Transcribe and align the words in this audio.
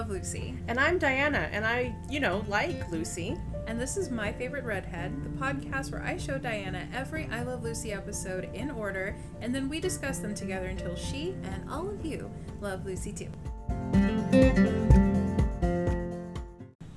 love 0.00 0.08
Lucy. 0.08 0.54
And 0.66 0.80
I'm 0.80 0.98
Diana, 0.98 1.50
and 1.52 1.62
I, 1.62 1.94
you 2.08 2.20
know, 2.20 2.42
like 2.48 2.90
Lucy. 2.90 3.36
And 3.66 3.78
this 3.78 3.98
is 3.98 4.08
My 4.08 4.32
Favorite 4.32 4.64
Redhead, 4.64 5.12
the 5.22 5.28
podcast 5.38 5.92
where 5.92 6.02
I 6.02 6.16
show 6.16 6.38
Diana 6.38 6.88
every 6.94 7.28
I 7.30 7.42
Love 7.42 7.62
Lucy 7.62 7.92
episode 7.92 8.48
in 8.54 8.70
order, 8.70 9.14
and 9.42 9.54
then 9.54 9.68
we 9.68 9.78
discuss 9.78 10.18
them 10.18 10.34
together 10.34 10.68
until 10.68 10.96
she 10.96 11.34
and 11.42 11.68
all 11.68 11.86
of 11.86 12.02
you 12.02 12.30
love 12.62 12.86
Lucy 12.86 13.12
too. 13.12 13.28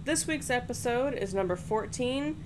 This 0.06 0.26
week's 0.26 0.50
episode 0.50 1.14
is 1.14 1.34
number 1.34 1.58
14. 1.58 2.42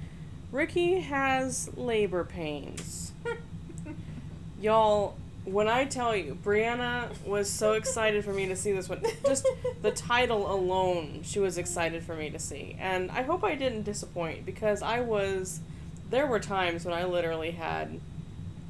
Ricky 0.52 1.02
has 1.02 1.70
labor 1.78 2.24
pains. 2.24 3.12
Y'all, 4.60 5.18
when 5.48 5.68
I 5.68 5.86
tell 5.86 6.16
you, 6.16 6.38
Brianna 6.43 7.09
was 7.25 7.50
so 7.50 7.73
excited 7.73 8.25
for 8.25 8.33
me 8.33 8.47
to 8.47 8.55
see 8.55 8.74
this 8.74 8.89
one. 8.89 9.01
Just 9.25 9.47
the 9.82 9.92
title 9.92 10.51
alone, 10.51 11.21
she 11.24 11.39
was 11.39 11.57
excited 11.57 12.04
for 12.04 12.15
me 12.15 12.29
to 12.29 12.39
see. 12.39 12.75
And 12.79 13.10
I 13.11 13.21
hope 13.24 13.43
I 13.43 13.55
didn't 13.55 13.83
disappoint 13.83 14.46
because 14.46 14.82
I 14.82 15.00
was. 15.00 15.61
There 16.10 16.28
were 16.28 16.39
times 16.39 16.86
when 16.86 16.93
I 16.93 17.04
literally 17.04 17.52
had 17.52 18.00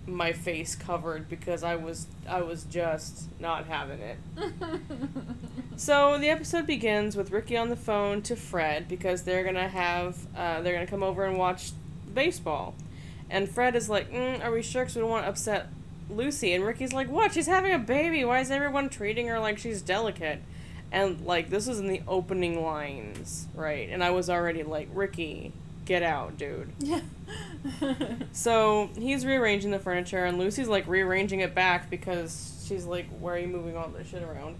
my 0.07 0.31
face 0.33 0.75
covered 0.75 1.29
because 1.29 1.63
I 1.63 1.75
was 1.75 2.07
I 2.27 2.41
was 2.41 2.63
just 2.63 3.27
not 3.39 3.65
having 3.65 3.99
it. 3.99 4.17
So 5.77 6.17
the 6.17 6.29
episode 6.29 6.65
begins 6.65 7.15
with 7.15 7.29
Ricky 7.29 7.55
on 7.55 7.69
the 7.69 7.75
phone 7.75 8.23
to 8.23 8.35
Fred 8.35 8.87
because 8.87 9.21
they're 9.21 9.43
gonna 9.43 9.67
have 9.69 10.17
uh, 10.35 10.61
they're 10.61 10.73
gonna 10.73 10.87
come 10.87 11.03
over 11.03 11.23
and 11.23 11.37
watch 11.37 11.69
baseball, 12.11 12.73
and 13.29 13.47
Fred 13.47 13.75
is 13.75 13.87
like, 13.87 14.11
mm, 14.11 14.43
"Are 14.43 14.51
we 14.51 14.63
sure? 14.63 14.81
Because 14.81 14.95
we 14.95 15.01
don't 15.01 15.11
want 15.11 15.25
to 15.25 15.29
upset 15.29 15.67
Lucy." 16.09 16.53
And 16.53 16.65
Ricky's 16.65 16.93
like, 16.93 17.09
"What? 17.09 17.33
She's 17.33 17.47
having 17.47 17.73
a 17.73 17.79
baby. 17.79 18.23
Why 18.25 18.39
is 18.39 18.51
everyone 18.51 18.89
treating 18.89 19.27
her 19.27 19.39
like 19.39 19.57
she's 19.57 19.81
delicate?" 19.81 20.39
And 20.91 21.21
like 21.21 21.49
this 21.49 21.67
is 21.67 21.79
in 21.79 21.87
the 21.87 22.01
opening 22.07 22.63
lines, 22.63 23.47
right? 23.53 23.89
And 23.89 24.03
I 24.03 24.11
was 24.11 24.29
already 24.29 24.63
like, 24.63 24.89
"Ricky, 24.93 25.51
get 25.85 26.03
out, 26.03 26.37
dude." 26.37 26.71
Yeah. 26.79 27.01
So 28.31 28.89
he's 28.97 29.25
rearranging 29.25 29.71
the 29.71 29.79
furniture, 29.79 30.23
and 30.23 30.37
Lucy's 30.37 30.67
like 30.67 30.87
rearranging 30.87 31.39
it 31.41 31.53
back 31.55 31.89
because 31.89 32.63
she's 32.67 32.85
like, 32.85 33.09
"Why 33.19 33.33
are 33.33 33.37
you 33.39 33.47
moving 33.47 33.75
all 33.75 33.89
this 33.89 34.07
shit 34.07 34.23
around?" 34.23 34.57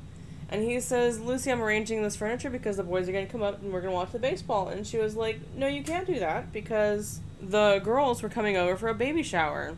And 0.50 0.64
he 0.64 0.80
says, 0.80 1.20
"Lucy, 1.20 1.52
I'm 1.52 1.62
arranging 1.62 2.02
this 2.04 2.16
furniture 2.16 2.50
because 2.50 2.78
the 2.78 2.84
boys 2.84 3.08
are 3.08 3.12
gonna 3.12 3.28
come 3.28 3.44
up 3.44 3.62
and 3.62 3.72
we're 3.72 3.82
gonna 3.82 3.94
watch 3.94 4.12
the 4.12 4.20
baseball." 4.20 4.70
And 4.70 4.86
she 4.86 4.98
was 4.98 5.16
like, 5.16 5.40
"No, 5.56 5.68
you 5.68 5.84
can't 5.84 6.08
do 6.08 6.20
that 6.20 6.52
because 6.52 7.20
the 7.42 7.80
girls 7.84 8.22
were 8.24 8.30
coming 8.30 8.58
over 8.58 8.76
for 8.76 8.90
a 8.90 8.96
baby 8.96 9.24
shower." 9.24 9.76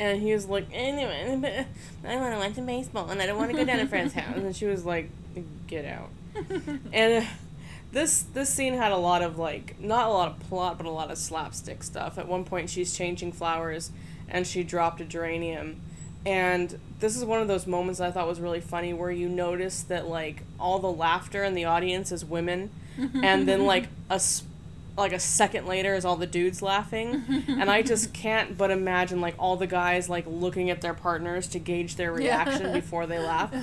And 0.00 0.20
he 0.22 0.32
was 0.32 0.46
like, 0.46 0.66
"Anyway, 0.72 1.66
I 2.04 2.16
want 2.16 2.32
to 2.34 2.38
watch 2.38 2.54
the 2.54 2.62
baseball, 2.62 3.10
and 3.10 3.20
I 3.20 3.26
don't 3.26 3.36
want 3.38 3.50
to 3.50 3.56
go 3.56 3.64
down 3.64 3.78
to 3.78 3.86
Fred's 3.86 4.12
house." 4.14 4.36
And 4.36 4.54
she 4.54 4.66
was 4.66 4.84
like, 4.84 5.10
"Get 5.66 5.84
out." 5.84 6.10
and 6.92 7.24
uh, 7.24 7.26
this 7.92 8.22
this 8.34 8.48
scene 8.52 8.74
had 8.74 8.92
a 8.92 8.96
lot 8.96 9.22
of 9.22 9.38
like 9.38 9.80
not 9.80 10.06
a 10.06 10.10
lot 10.10 10.28
of 10.28 10.38
plot 10.40 10.76
but 10.76 10.86
a 10.86 10.90
lot 10.90 11.10
of 11.10 11.18
slapstick 11.18 11.82
stuff 11.82 12.18
at 12.18 12.28
one 12.28 12.44
point 12.44 12.68
she's 12.70 12.96
changing 12.96 13.32
flowers 13.32 13.90
and 14.28 14.46
she 14.46 14.62
dropped 14.62 15.00
a 15.00 15.04
geranium 15.04 15.80
and 16.26 16.78
this 17.00 17.16
is 17.16 17.24
one 17.24 17.40
of 17.40 17.48
those 17.48 17.66
moments 17.66 17.98
i 17.98 18.10
thought 18.10 18.28
was 18.28 18.40
really 18.40 18.60
funny 18.60 18.92
where 18.92 19.10
you 19.10 19.26
notice 19.28 19.82
that 19.82 20.06
like 20.06 20.42
all 20.60 20.78
the 20.78 20.92
laughter 20.92 21.42
in 21.42 21.54
the 21.54 21.64
audience 21.64 22.12
is 22.12 22.24
women 22.24 22.70
and 23.22 23.48
then 23.48 23.64
like 23.64 23.88
a 24.10 24.14
s- 24.14 24.44
like 24.98 25.12
a 25.12 25.20
second 25.20 25.66
later 25.66 25.94
is 25.94 26.04
all 26.04 26.16
the 26.16 26.26
dudes 26.26 26.60
laughing 26.60 27.22
and 27.48 27.70
i 27.70 27.80
just 27.82 28.12
can't 28.12 28.58
but 28.58 28.70
imagine 28.70 29.20
like 29.20 29.34
all 29.38 29.56
the 29.56 29.66
guys 29.66 30.08
like 30.08 30.24
looking 30.26 30.68
at 30.70 30.80
their 30.80 30.94
partners 30.94 31.46
to 31.46 31.58
gauge 31.58 31.96
their 31.96 32.12
reaction 32.12 32.66
Yeah. 32.66 32.72
before 32.80 33.06
they 33.06 33.18
laugh 33.18 33.54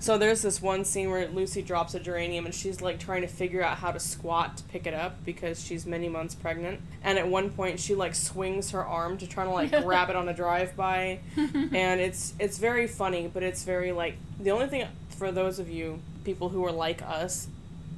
so 0.00 0.18
there's 0.18 0.42
this 0.42 0.60
one 0.60 0.84
scene 0.84 1.10
where 1.10 1.26
Lucy 1.28 1.62
drops 1.62 1.94
a 1.94 2.00
geranium 2.00 2.44
and 2.44 2.54
she's 2.54 2.80
like 2.82 2.98
trying 2.98 3.22
to 3.22 3.28
figure 3.28 3.62
out 3.62 3.78
how 3.78 3.90
to 3.92 4.00
squat 4.00 4.56
to 4.58 4.64
pick 4.64 4.86
it 4.86 4.94
up 4.94 5.24
because 5.24 5.64
she's 5.64 5.86
many 5.86 6.08
months 6.08 6.34
pregnant. 6.34 6.80
And 7.02 7.18
at 7.18 7.26
one 7.28 7.50
point 7.50 7.80
she 7.80 7.94
like 7.94 8.14
swings 8.14 8.70
her 8.72 8.84
arm 8.84 9.16
to 9.18 9.26
try 9.26 9.44
to 9.44 9.50
like 9.50 9.70
grab 9.82 10.10
it 10.10 10.16
on 10.16 10.28
a 10.28 10.34
drive 10.34 10.76
by. 10.76 11.20
and 11.36 12.00
it's 12.00 12.34
it's 12.38 12.58
very 12.58 12.86
funny, 12.86 13.30
but 13.32 13.42
it's 13.42 13.64
very 13.64 13.92
like 13.92 14.16
the 14.40 14.50
only 14.50 14.66
thing 14.66 14.86
for 15.10 15.30
those 15.32 15.58
of 15.58 15.68
you 15.70 16.00
people 16.24 16.48
who 16.50 16.64
are 16.64 16.72
like 16.72 17.00
us 17.02 17.48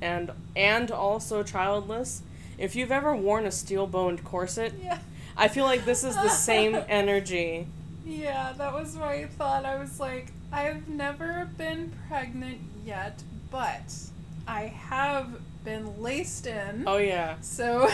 and 0.00 0.30
and 0.54 0.90
also 0.90 1.42
childless, 1.42 2.22
if 2.58 2.74
you've 2.76 2.92
ever 2.92 3.14
worn 3.14 3.44
a 3.46 3.50
steel-boned 3.52 4.24
corset, 4.24 4.72
yeah. 4.82 4.98
I 5.36 5.48
feel 5.48 5.64
like 5.64 5.84
this 5.84 6.04
is 6.04 6.14
the 6.14 6.28
same 6.50 6.74
energy. 6.88 7.66
Yeah, 8.06 8.52
that 8.56 8.72
was 8.72 8.96
my 8.96 9.24
thought. 9.26 9.64
I 9.64 9.78
was 9.78 9.98
like, 10.00 10.28
I've 10.52 10.88
never 10.88 11.48
been 11.58 11.92
pregnant 12.08 12.58
yet, 12.84 13.22
but 13.50 13.92
I 14.46 14.62
have 14.88 15.28
been 15.64 16.00
laced 16.00 16.46
in. 16.46 16.84
Oh 16.86 16.98
yeah. 16.98 17.34
So 17.40 17.88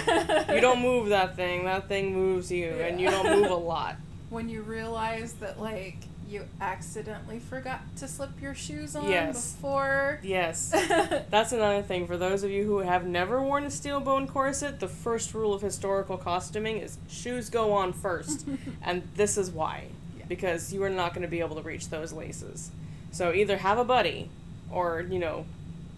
You 0.53 0.61
don't 0.61 0.81
move 0.91 1.09
that 1.09 1.35
thing. 1.37 1.65
That 1.65 1.89
thing 1.89 2.13
moves 2.13 2.53
you, 2.53 2.69
and 2.69 3.01
you 3.01 3.11
don't 3.11 3.41
move 3.41 3.51
a 3.51 3.55
lot. 3.55 3.97
when 4.29 4.49
you 4.51 4.61
realize 4.63 5.33
that 5.35 5.59
like 5.61 5.97
you 6.33 6.47
accidentally 6.61 7.39
forgot 7.39 7.81
to 7.99 8.09
slip 8.09 8.41
your 8.41 8.55
shoes 8.55 8.97
on 8.97 9.09
Yes. 9.09 9.53
before. 9.53 10.19
Yes. 10.23 10.71
That's 11.31 11.53
another 11.53 11.83
thing. 11.83 12.07
For 12.07 12.17
those 12.17 12.43
of 12.43 12.51
you 12.51 12.65
who 12.65 12.79
have 12.79 13.07
never 13.07 13.43
worn 13.43 13.65
a 13.65 13.71
steel 13.71 14.01
bone 14.01 14.27
corset, 14.27 14.81
the 14.81 14.89
first 14.89 15.35
rule 15.35 15.53
of 15.53 15.61
historical 15.61 16.17
costuming 16.17 16.79
is 16.79 16.97
shoes 17.09 17.51
go 17.51 17.73
on 17.73 17.93
first. 17.93 18.47
and 18.83 19.03
this 19.15 19.37
is 19.37 19.51
why. 19.51 19.89
Yeah. 20.19 20.25
Because 20.29 20.73
you 20.73 20.83
are 20.83 20.91
not 20.91 21.13
going 21.13 21.23
to 21.23 21.29
be 21.29 21.41
able 21.41 21.57
to 21.57 21.63
reach 21.63 21.91
those 21.91 22.13
laces. 22.13 22.71
So 23.11 23.33
either 23.33 23.59
have 23.59 23.79
a 23.79 23.85
buddy 23.85 24.31
or, 24.71 25.03
you 25.03 25.19
know, 25.19 25.45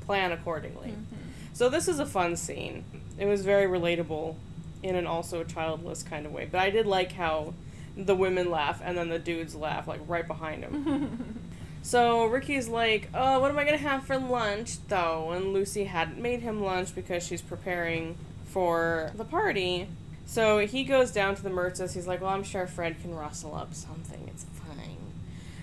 plan 0.05 0.33
accordingly. 0.33 0.89
Mm-hmm. 0.89 1.28
So 1.53 1.69
this 1.69 1.87
is 1.87 2.01
a 2.01 2.06
fun 2.06 2.37
scene. 2.37 2.84
It 3.16 3.27
was 3.27 3.45
very 3.45 3.66
relatable 3.66 4.34
in 4.83 4.97
an 4.97 5.06
also 5.06 5.45
childless 5.45 6.03
kind 6.03 6.27
of 6.27 6.33
way. 6.33 6.49
But 6.51 6.61
I 6.61 6.71
did 6.71 6.87
like 6.87 7.12
how 7.12 7.55
the 7.97 8.15
women 8.15 8.50
laugh 8.50 8.81
and 8.84 8.97
then 8.99 9.09
the 9.09 9.19
dudes 9.19 9.55
laugh 9.55 9.87
like 9.87 10.00
right 10.06 10.27
behind 10.27 10.65
him. 10.65 11.41
So 11.84 12.25
Ricky's 12.25 12.66
like, 12.66 13.10
"Oh, 13.12 13.41
what 13.41 13.50
am 13.50 13.59
I 13.59 13.65
gonna 13.65 13.77
have 13.77 14.06
for 14.06 14.16
lunch, 14.16 14.78
though?" 14.88 15.32
And 15.32 15.53
Lucy 15.53 15.84
hadn't 15.84 16.19
made 16.19 16.41
him 16.41 16.62
lunch 16.62 16.94
because 16.94 17.27
she's 17.27 17.43
preparing 17.43 18.16
for 18.47 19.12
the 19.15 19.25
party. 19.25 19.88
So 20.25 20.66
he 20.66 20.84
goes 20.84 21.10
down 21.12 21.34
to 21.34 21.43
the 21.43 21.50
Mertz's. 21.50 21.93
He's 21.93 22.06
like, 22.06 22.22
"Well, 22.22 22.31
I'm 22.31 22.43
sure 22.43 22.66
Fred 22.66 23.03
can 23.03 23.15
rustle 23.15 23.54
up 23.54 23.75
something. 23.75 24.27
It's 24.28 24.44
fine." 24.44 24.97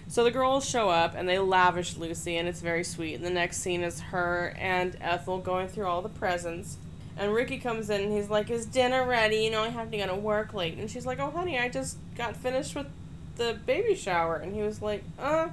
So 0.07 0.23
the 0.23 0.29
girls 0.29 0.69
show 0.69 0.89
up 0.91 1.15
and 1.15 1.27
they 1.27 1.39
lavish 1.39 1.97
Lucy, 1.97 2.37
and 2.37 2.47
it's 2.47 2.61
very 2.61 2.83
sweet. 2.83 3.15
And 3.15 3.25
the 3.25 3.31
next 3.31 3.57
scene 3.57 3.81
is 3.81 3.99
her 3.99 4.53
and 4.59 4.95
Ethel 5.01 5.39
going 5.39 5.69
through 5.69 5.87
all 5.87 6.03
the 6.03 6.09
presents. 6.09 6.77
And 7.17 7.33
Ricky 7.33 7.59
comes 7.59 7.89
in 7.89 8.01
and 8.01 8.11
he's 8.11 8.29
like, 8.29 8.49
Is 8.49 8.65
dinner 8.65 9.05
ready? 9.05 9.37
You 9.37 9.51
know, 9.51 9.63
I 9.63 9.69
have 9.69 9.91
to 9.91 9.97
go 9.97 10.07
to 10.07 10.15
work 10.15 10.53
late. 10.53 10.77
And 10.77 10.89
she's 10.89 11.05
like, 11.05 11.19
Oh, 11.19 11.29
honey, 11.31 11.59
I 11.59 11.69
just 11.69 11.97
got 12.15 12.35
finished 12.35 12.75
with 12.75 12.87
the 13.35 13.57
baby 13.65 13.95
shower. 13.95 14.35
And 14.35 14.55
he 14.55 14.61
was 14.61 14.81
like, 14.81 15.03
Uh, 15.19 15.49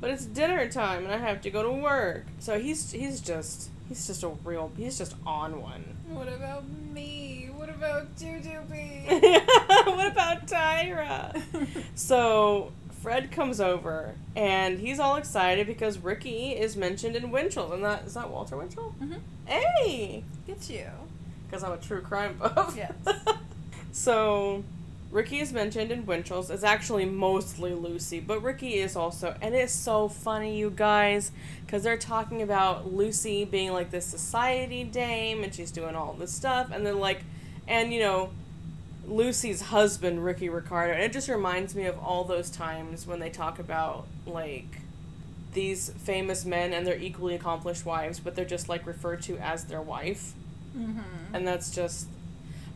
but 0.00 0.10
it's 0.10 0.24
dinner 0.24 0.68
time 0.68 1.04
and 1.04 1.12
I 1.12 1.18
have 1.18 1.40
to 1.42 1.50
go 1.50 1.62
to 1.62 1.70
work. 1.70 2.24
So 2.38 2.58
he's 2.58 2.92
he's 2.92 3.20
just 3.20 3.70
he's 3.88 4.06
just 4.06 4.22
a 4.22 4.28
real 4.44 4.70
he's 4.76 4.98
just 4.98 5.14
on 5.26 5.60
one. 5.60 5.84
What 6.08 6.28
about 6.28 6.68
me? 6.68 7.50
What 7.54 7.68
about 7.68 8.16
Jujubee? 8.16 9.08
what 9.86 10.12
about 10.12 10.46
Tyra? 10.46 11.42
So 11.94 12.72
Fred 13.02 13.30
comes 13.30 13.60
over 13.60 14.14
and 14.34 14.78
he's 14.80 14.98
all 14.98 15.16
excited 15.16 15.66
because 15.66 15.98
Ricky 15.98 16.50
is 16.50 16.76
mentioned 16.76 17.16
in 17.16 17.30
Winchell. 17.30 17.72
And 17.72 17.84
that 17.84 18.04
is 18.06 18.14
that 18.14 18.30
Walter 18.30 18.56
Winchell? 18.56 18.94
Mhm. 19.00 19.20
Hey, 19.46 20.24
get 20.46 20.68
you. 20.68 20.86
because 21.46 21.62
I'm 21.64 21.72
a 21.72 21.76
true 21.78 22.00
crime 22.02 22.36
buff. 22.38 22.74
Yes. 22.76 22.92
so 23.92 24.64
Ricky 25.10 25.38
is 25.40 25.52
mentioned 25.52 25.90
in 25.90 26.04
Winchell's. 26.04 26.50
It's 26.50 26.62
actually 26.62 27.06
mostly 27.06 27.72
Lucy, 27.72 28.20
but 28.20 28.42
Ricky 28.42 28.74
is 28.74 28.94
also, 28.94 29.34
and 29.40 29.54
it's 29.54 29.72
so 29.72 30.08
funny, 30.08 30.58
you 30.58 30.70
guys, 30.70 31.32
because 31.64 31.82
they're 31.82 31.96
talking 31.96 32.42
about 32.42 32.92
Lucy 32.92 33.46
being 33.46 33.72
like 33.72 33.90
this 33.90 34.04
society 34.04 34.84
dame, 34.84 35.42
and 35.42 35.54
she's 35.54 35.70
doing 35.70 35.94
all 35.96 36.12
this 36.12 36.30
stuff, 36.32 36.70
and 36.70 36.84
then 36.84 36.98
like, 36.98 37.22
and 37.66 37.90
you 37.90 38.00
know, 38.00 38.30
Lucy's 39.08 39.62
husband, 39.62 40.24
Ricky 40.24 40.48
Ricardo, 40.48 40.92
and 40.92 41.02
it 41.02 41.12
just 41.12 41.28
reminds 41.28 41.74
me 41.74 41.86
of 41.86 41.98
all 41.98 42.24
those 42.24 42.50
times 42.50 43.06
when 43.06 43.20
they 43.20 43.30
talk 43.30 43.58
about 43.58 44.06
like 44.26 44.80
these 45.54 45.90
famous 45.90 46.44
men 46.44 46.72
and 46.72 46.86
their 46.86 46.96
equally 46.98 47.34
accomplished 47.34 47.86
wives, 47.86 48.20
but 48.20 48.36
they're 48.36 48.44
just 48.44 48.68
like 48.68 48.86
referred 48.86 49.22
to 49.22 49.36
as 49.38 49.64
their 49.64 49.82
wife 49.82 50.34
Mm-hmm. 50.76 51.34
and 51.34 51.48
that's 51.48 51.70
just 51.74 52.06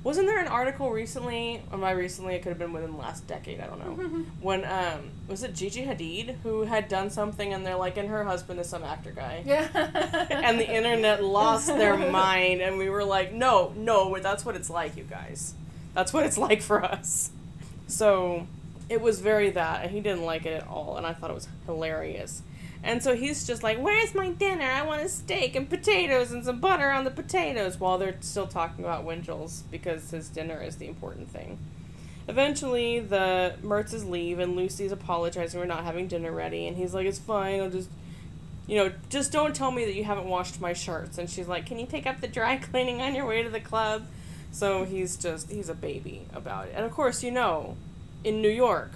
wasn't 0.03 0.27
there 0.27 0.41
an 0.41 0.49
article 0.49 0.91
recently 0.91 1.63
or 1.71 1.77
by 1.79 1.91
recently 1.93 2.35
it 2.35 2.43
could 2.43 2.49
have 2.49 2.59
been 2.59 2.73
within 2.73 2.91
the 2.93 2.97
last 2.97 3.27
decade 3.29 3.61
i 3.61 3.67
don't 3.67 3.79
know 3.79 4.25
when 4.41 4.65
um 4.65 5.11
was 5.29 5.43
it 5.45 5.55
gigi 5.55 5.85
hadid 5.85 6.35
who 6.43 6.63
had 6.63 6.89
done 6.89 7.11
something 7.11 7.53
and 7.53 7.65
they're 7.65 7.77
like 7.77 7.99
and 7.99 8.09
her 8.09 8.25
husband 8.25 8.59
is 8.59 8.69
some 8.69 8.83
actor 8.83 9.11
guy 9.13 9.43
Yeah. 9.47 9.69
and 10.31 10.59
the 10.59 10.69
internet 10.69 11.23
lost 11.23 11.67
their 11.69 11.97
mind 12.11 12.63
and 12.63 12.79
we 12.79 12.89
were 12.89 13.05
like 13.05 13.33
no 13.35 13.73
no 13.77 14.19
that's 14.19 14.45
what 14.45 14.57
it's 14.57 14.71
like 14.71 14.97
you 14.97 15.05
guys 15.05 15.53
that's 15.95 16.13
what 16.13 16.25
it's 16.25 16.39
like 16.49 16.63
for 16.63 16.85
us 16.85 17.31
so 17.87 18.47
it 18.89 19.01
was 19.01 19.21
very 19.21 19.51
that, 19.51 19.83
and 19.83 19.91
he 19.91 20.01
didn't 20.01 20.25
like 20.25 20.47
it 20.47 20.63
at 20.63 20.67
all, 20.67 20.97
and 20.97 21.07
I 21.07 21.13
thought 21.13 21.31
it 21.31 21.35
was 21.35 21.49
hilarious. 21.67 22.43
And 22.83 23.03
so 23.03 23.15
he's 23.15 23.47
just 23.47 23.63
like, 23.63 23.79
Where's 23.79 24.15
my 24.15 24.31
dinner? 24.31 24.65
I 24.65 24.83
want 24.83 25.03
a 25.03 25.09
steak 25.09 25.55
and 25.55 25.69
potatoes 25.69 26.33
and 26.33 26.45
some 26.45 26.59
butter 26.59 26.91
on 26.91 27.05
the 27.05 27.11
potatoes 27.11 27.79
while 27.79 27.97
they're 27.97 28.17
still 28.21 28.49
talking 28.49 28.85
about 28.85 29.05
Winchell's 29.05 29.63
because 29.71 30.11
his 30.11 30.29
dinner 30.29 30.61
is 30.61 30.77
the 30.77 30.89
important 30.89 31.31
thing. 31.31 31.59
Eventually, 32.27 32.99
the 32.99 33.55
Mertzes 33.63 34.09
leave, 34.09 34.39
and 34.39 34.57
Lucy's 34.57 34.91
apologizing 34.91 35.61
for 35.61 35.67
not 35.67 35.85
having 35.85 36.09
dinner 36.09 36.33
ready, 36.33 36.67
and 36.67 36.77
he's 36.77 36.95
like, 36.95 37.07
It's 37.07 37.19
fine, 37.19 37.61
I'll 37.61 37.71
just. 37.71 37.89
You 38.65 38.77
know, 38.77 38.93
just 39.11 39.33
don't 39.33 39.55
tell 39.57 39.73
me 39.73 39.85
that 39.85 39.95
you 39.95 40.05
haven't 40.05 40.27
washed 40.27 40.61
my 40.61 40.73
shirts. 40.73 41.19
And 41.19 41.29
she's 41.29 41.49
like, 41.49 41.67
Can 41.67 41.79
you 41.79 41.87
pick 41.87 42.07
up 42.07 42.21
the 42.21 42.29
dry 42.29 42.57
cleaning 42.71 43.01
on 43.01 43.15
your 43.15 43.27
way 43.27 43.43
to 43.43 43.51
the 43.51 43.61
club? 43.61 44.07
So 44.53 44.85
he's 44.85 45.17
just, 45.17 45.51
he's 45.51 45.69
a 45.69 45.75
baby 45.75 46.23
about 46.35 46.67
it. 46.69 46.75
And 46.77 46.85
of 46.85 46.93
course, 46.93 47.23
you 47.23 47.31
know, 47.31 47.77
in 48.23 48.41
New 48.43 48.51
York, 48.51 48.93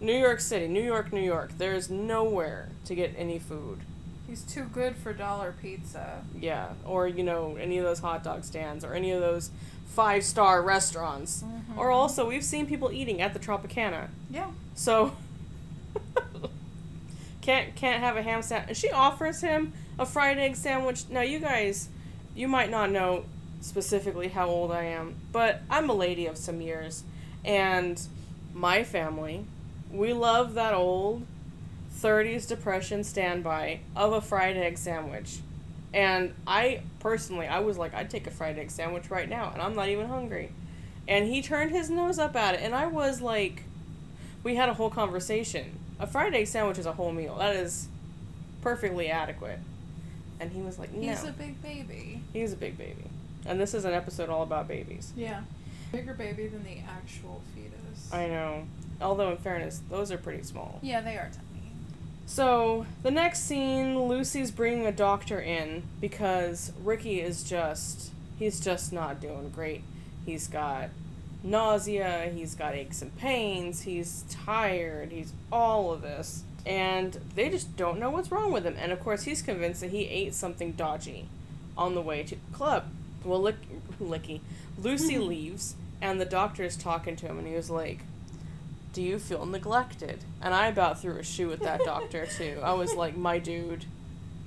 New 0.00 0.16
York 0.16 0.40
City, 0.40 0.68
New 0.68 0.82
York, 0.82 1.12
New 1.12 1.20
York, 1.20 1.52
there's 1.58 1.90
nowhere 1.90 2.68
to 2.86 2.94
get 2.94 3.12
any 3.18 3.38
food. 3.38 3.80
He's 4.26 4.42
too 4.42 4.62
good 4.64 4.96
for 4.96 5.12
dollar 5.12 5.52
pizza. 5.60 6.22
Yeah, 6.38 6.68
or 6.84 7.08
you 7.08 7.24
know, 7.24 7.56
any 7.60 7.78
of 7.78 7.84
those 7.84 7.98
hot 7.98 8.22
dog 8.22 8.44
stands 8.44 8.84
or 8.84 8.94
any 8.94 9.10
of 9.10 9.20
those 9.20 9.50
five 9.88 10.22
star 10.22 10.62
restaurants. 10.62 11.42
Mhm. 11.42 11.76
Or 11.76 11.90
also, 11.90 12.28
we've 12.28 12.44
seen 12.44 12.64
people 12.66 12.92
eating 12.92 13.20
at 13.20 13.32
the 13.32 13.40
Tropicana. 13.40 14.06
Yeah. 14.30 14.50
So 14.76 15.16
can't 17.42 17.74
can't 17.74 18.00
have 18.00 18.16
a 18.16 18.22
ham 18.22 18.42
sandwich. 18.42 18.68
And 18.68 18.76
she 18.76 18.90
offers 18.90 19.40
him 19.40 19.72
a 19.98 20.06
fried 20.06 20.38
egg 20.38 20.56
sandwich. 20.56 21.08
Now, 21.10 21.22
you 21.22 21.40
guys, 21.40 21.88
you 22.34 22.46
might 22.48 22.70
not 22.70 22.90
know 22.90 23.24
specifically 23.60 24.28
how 24.28 24.48
old 24.48 24.72
I 24.72 24.84
am, 24.84 25.16
but 25.32 25.62
I'm 25.68 25.90
a 25.90 25.94
lady 25.94 26.26
of 26.26 26.36
some 26.36 26.60
years, 26.60 27.04
and 27.44 28.00
my 28.54 28.84
family, 28.84 29.44
we 29.90 30.12
love 30.12 30.54
that 30.54 30.74
old 30.74 31.26
30s 31.94 32.48
depression 32.48 33.04
standby 33.04 33.80
of 33.94 34.12
a 34.12 34.20
fried 34.20 34.56
egg 34.56 34.78
sandwich. 34.78 35.38
And 35.92 36.34
I 36.46 36.82
personally, 37.00 37.46
I 37.46 37.58
was 37.60 37.76
like, 37.76 37.94
I'd 37.94 38.10
take 38.10 38.26
a 38.26 38.30
fried 38.30 38.58
egg 38.58 38.70
sandwich 38.70 39.10
right 39.10 39.28
now, 39.28 39.50
and 39.52 39.60
I'm 39.60 39.74
not 39.74 39.88
even 39.88 40.08
hungry. 40.08 40.52
And 41.08 41.26
he 41.26 41.42
turned 41.42 41.72
his 41.72 41.90
nose 41.90 42.18
up 42.18 42.36
at 42.36 42.54
it, 42.54 42.60
and 42.62 42.74
I 42.74 42.86
was 42.86 43.20
like, 43.20 43.64
we 44.42 44.54
had 44.54 44.68
a 44.68 44.74
whole 44.74 44.90
conversation. 44.90 45.78
A 45.98 46.06
fried 46.06 46.34
egg 46.34 46.46
sandwich 46.46 46.78
is 46.78 46.86
a 46.86 46.92
whole 46.92 47.12
meal. 47.12 47.36
That 47.36 47.56
is 47.56 47.88
perfectly 48.62 49.08
adequate. 49.08 49.58
And 50.38 50.52
he 50.52 50.62
was 50.62 50.78
like, 50.78 50.92
no. 50.94 51.08
He's 51.08 51.24
a 51.24 51.32
big 51.32 51.60
baby. 51.60 52.22
He's 52.32 52.52
a 52.52 52.56
big 52.56 52.78
baby. 52.78 53.04
And 53.46 53.60
this 53.60 53.74
is 53.74 53.84
an 53.84 53.92
episode 53.92 54.28
all 54.28 54.42
about 54.42 54.68
babies. 54.68 55.12
Yeah. 55.16 55.42
Bigger 55.92 56.14
baby 56.14 56.46
than 56.46 56.62
the 56.64 56.78
actual 56.88 57.42
fetus. 57.54 58.12
I 58.12 58.26
know. 58.26 58.64
Although, 59.00 59.30
in 59.30 59.38
fairness, 59.38 59.82
those 59.90 60.12
are 60.12 60.18
pretty 60.18 60.42
small. 60.42 60.78
Yeah, 60.82 61.00
they 61.00 61.16
are 61.16 61.30
tiny. 61.32 61.72
So, 62.26 62.86
the 63.02 63.10
next 63.10 63.40
scene, 63.44 63.98
Lucy's 63.98 64.50
bringing 64.50 64.86
a 64.86 64.92
doctor 64.92 65.40
in 65.40 65.82
because 66.00 66.72
Ricky 66.82 67.20
is 67.20 67.42
just. 67.42 68.12
He's 68.38 68.60
just 68.60 68.92
not 68.92 69.20
doing 69.20 69.50
great. 69.50 69.82
He's 70.24 70.46
got 70.48 70.90
nausea, 71.42 72.30
he's 72.34 72.54
got 72.54 72.74
aches 72.74 73.02
and 73.02 73.16
pains, 73.16 73.82
he's 73.82 74.24
tired, 74.30 75.10
he's 75.10 75.32
all 75.50 75.92
of 75.92 76.02
this. 76.02 76.44
And 76.66 77.18
they 77.34 77.48
just 77.48 77.76
don't 77.76 77.98
know 77.98 78.10
what's 78.10 78.30
wrong 78.30 78.52
with 78.52 78.64
him. 78.64 78.76
And 78.78 78.92
of 78.92 79.00
course, 79.00 79.24
he's 79.24 79.40
convinced 79.40 79.80
that 79.80 79.90
he 79.90 80.06
ate 80.06 80.34
something 80.34 80.72
dodgy 80.72 81.26
on 81.76 81.94
the 81.94 82.02
way 82.02 82.22
to 82.22 82.34
the 82.34 82.56
club. 82.56 82.84
Well, 83.24 83.40
Lick, 83.42 83.56
Licky. 84.00 84.40
Lucy 84.78 85.18
leaves, 85.18 85.74
and 86.00 86.20
the 86.20 86.24
doctor 86.24 86.64
is 86.64 86.76
talking 86.76 87.16
to 87.16 87.26
him, 87.26 87.38
and 87.38 87.46
he 87.46 87.54
was 87.54 87.70
like, 87.70 88.00
Do 88.92 89.02
you 89.02 89.18
feel 89.18 89.44
neglected? 89.46 90.20
And 90.40 90.54
I 90.54 90.68
about 90.68 91.00
threw 91.00 91.16
a 91.18 91.22
shoe 91.24 91.52
at 91.52 91.60
that 91.60 91.80
doctor, 91.84 92.26
too. 92.38 92.60
I 92.62 92.72
was 92.72 92.94
like, 92.94 93.16
My 93.16 93.38
dude. 93.38 93.84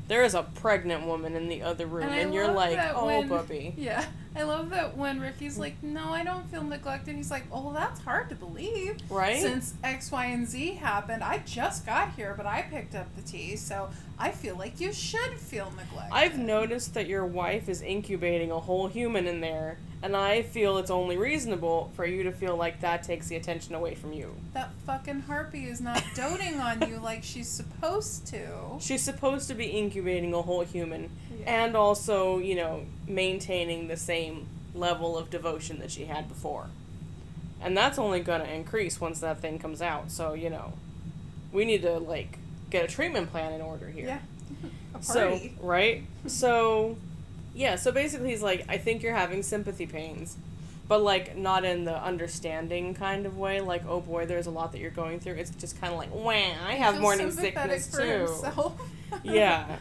There 0.10 0.24
is 0.24 0.34
a 0.36 0.44
pregnant 0.44 1.06
woman 1.06 1.34
in 1.36 1.48
the 1.48 1.62
other 1.62 1.86
room, 1.88 2.04
And 2.10 2.14
and, 2.14 2.34
you're 2.34 2.52
like, 2.52 2.78
oh, 2.94 3.06
when- 3.06 3.30
puppy. 3.30 3.74
Yeah. 3.78 4.04
I 4.36 4.44
love 4.44 4.72
that 4.72 4.98
when 4.98 5.20
Ricky's 5.20 5.58
like, 5.58 5.82
no, 5.84 6.10
I 6.10 6.24
don't 6.24 6.50
feel 6.50 6.64
neglected. 6.64 7.16
He's 7.16 7.30
like, 7.30 7.46
oh, 7.52 7.66
well, 7.66 7.74
that's 7.74 8.00
hard 8.00 8.30
to 8.30 8.36
believe. 8.36 8.98
Right? 9.10 9.40
Since 9.40 9.76
X, 9.84 10.12
Y, 10.12 10.26
and 10.26 10.48
Z 10.48 10.76
happened, 10.76 11.24
I 11.24 11.40
just 11.40 11.86
got 11.86 12.14
here, 12.16 12.34
but 12.36 12.46
I 12.46 12.64
picked 12.64 12.96
up 12.96 13.16
the 13.16 13.22
tea, 13.22 13.56
so 13.56 13.90
I 14.18 14.32
feel 14.32 14.58
like 14.58 14.80
you 14.80 14.92
should 14.92 15.34
feel 15.34 15.72
neglected. 15.72 16.14
I've 16.14 16.38
noticed 16.38 16.94
that 16.96 17.08
your 17.08 17.26
wife 17.26 17.70
is 17.70 17.82
incubating 17.82 18.52
a 18.52 18.60
whole 18.60 18.88
human 18.88 19.28
in 19.28 19.40
there, 19.42 19.78
and 20.02 20.16
I 20.16 20.42
feel 20.42 20.78
it's 20.78 20.92
only 20.92 21.16
reasonable 21.16 21.92
for 21.96 22.06
you 22.06 22.24
to 22.24 22.32
feel 22.32 22.56
like 22.56 22.82
that 22.82 23.04
takes 23.04 23.28
the 23.28 23.36
attention 23.36 23.76
away 23.76 23.96
from 23.96 24.14
you. 24.14 24.36
That 24.54 24.72
fucking 24.86 25.22
harpy 25.22 25.66
is 25.66 25.80
not 25.80 26.04
doting 26.16 26.60
on 26.60 26.90
you 26.90 26.98
like 26.98 27.24
she's 27.24 27.48
supposed 27.48 28.28
to. 28.28 28.48
She's 28.80 29.02
supposed 29.02 29.48
to 29.48 29.54
be 29.54 29.66
incubating 29.66 30.34
a 30.34 30.42
whole 30.42 30.62
human, 30.62 31.10
Yeah. 31.40 31.66
and 31.66 31.76
also, 31.76 32.38
you 32.38 32.56
know, 32.56 32.86
maintaining 33.08 33.88
the 33.88 33.98
same 33.98 34.48
level 34.76 35.18
of 35.18 35.30
devotion 35.30 35.80
that 35.80 35.92
she 35.92 36.06
had 36.06 36.28
before. 36.28 36.68
And 37.62 37.78
that's 37.78 37.98
only 37.98 38.20
gonna 38.20 38.46
increase 38.46 39.00
once 39.00 39.20
that 39.22 39.40
thing 39.40 39.60
comes 39.60 39.82
out, 39.82 40.12
so, 40.12 40.34
you 40.34 40.50
know, 40.50 40.74
we 41.52 41.66
need 41.66 41.82
to, 41.84 41.98
like, 42.00 42.38
get 42.70 42.84
a 42.84 42.88
treatment 42.88 43.32
plan 43.32 43.54
in 43.54 43.62
order 43.62 43.88
here. 43.90 44.08
Yeah. 44.08 44.20
A 45.00 45.04
So, 45.04 45.40
right? 45.62 46.04
So, 46.28 46.98
yeah, 47.56 47.76
so 47.76 47.92
basically 47.92 48.30
he's 48.32 48.42
like, 48.42 48.66
I 48.68 48.78
think 48.78 49.04
you're 49.04 49.16
having 49.16 49.44
sympathy 49.44 49.86
pains, 49.86 50.38
but 50.88 51.02
like 51.02 51.38
not 51.38 51.64
in 51.64 51.86
the 51.86 51.96
understanding 52.04 52.94
kind 52.94 53.26
of 53.26 53.38
way, 53.38 53.62
like, 53.62 53.84
oh 53.88 54.02
boy, 54.02 54.26
there's 54.26 54.48
a 54.48 54.52
lot 54.52 54.72
that 54.72 54.80
you're 54.80 54.92
going 54.92 55.20
through. 55.20 55.36
It's 55.36 55.52
just 55.52 55.80
kind 55.80 55.94
of 55.94 56.00
like, 56.00 56.14
wah, 56.14 56.32
I 56.32 56.74
have 56.74 57.00
morning 57.00 57.32
sickness 57.32 57.88
too. 57.92 58.28
yeah. 59.24 59.78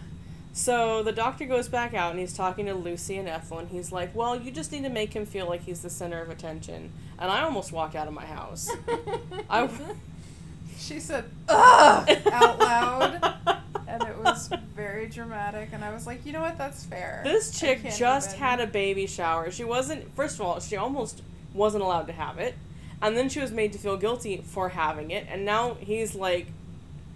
So 0.52 1.02
the 1.02 1.12
doctor 1.12 1.46
goes 1.46 1.68
back 1.68 1.94
out 1.94 2.10
and 2.10 2.20
he's 2.20 2.34
talking 2.34 2.66
to 2.66 2.74
Lucy 2.74 3.16
and 3.16 3.28
Ethel, 3.28 3.58
and 3.58 3.68
he's 3.70 3.90
like, 3.90 4.14
Well, 4.14 4.36
you 4.36 4.50
just 4.50 4.70
need 4.72 4.82
to 4.82 4.90
make 4.90 5.14
him 5.14 5.24
feel 5.24 5.48
like 5.48 5.62
he's 5.62 5.80
the 5.80 5.90
center 5.90 6.20
of 6.20 6.28
attention. 6.30 6.92
And 7.18 7.30
I 7.30 7.42
almost 7.42 7.72
walked 7.72 7.94
out 7.94 8.06
of 8.08 8.14
my 8.14 8.26
house. 8.26 8.70
I. 9.50 9.68
she 10.78 11.00
said, 11.00 11.24
ugh, 11.48 12.08
out 12.32 12.58
loud. 12.58 13.34
And 13.92 14.02
it 14.04 14.16
was 14.16 14.48
very 14.74 15.06
dramatic. 15.06 15.68
And 15.74 15.84
I 15.84 15.92
was 15.92 16.06
like, 16.06 16.24
you 16.24 16.32
know 16.32 16.40
what? 16.40 16.56
That's 16.56 16.82
fair. 16.86 17.20
This 17.24 17.60
chick 17.60 17.82
just 17.94 18.30
even- 18.30 18.40
had 18.40 18.58
a 18.58 18.66
baby 18.66 19.06
shower. 19.06 19.50
She 19.50 19.64
wasn't, 19.64 20.16
first 20.16 20.36
of 20.36 20.46
all, 20.46 20.60
she 20.60 20.76
almost 20.76 21.20
wasn't 21.52 21.84
allowed 21.84 22.06
to 22.06 22.14
have 22.14 22.38
it. 22.38 22.54
And 23.02 23.18
then 23.18 23.28
she 23.28 23.38
was 23.40 23.50
made 23.52 23.70
to 23.74 23.78
feel 23.78 23.98
guilty 23.98 24.42
for 24.46 24.70
having 24.70 25.10
it. 25.10 25.26
And 25.28 25.44
now 25.44 25.74
he's 25.78 26.14
like, 26.14 26.46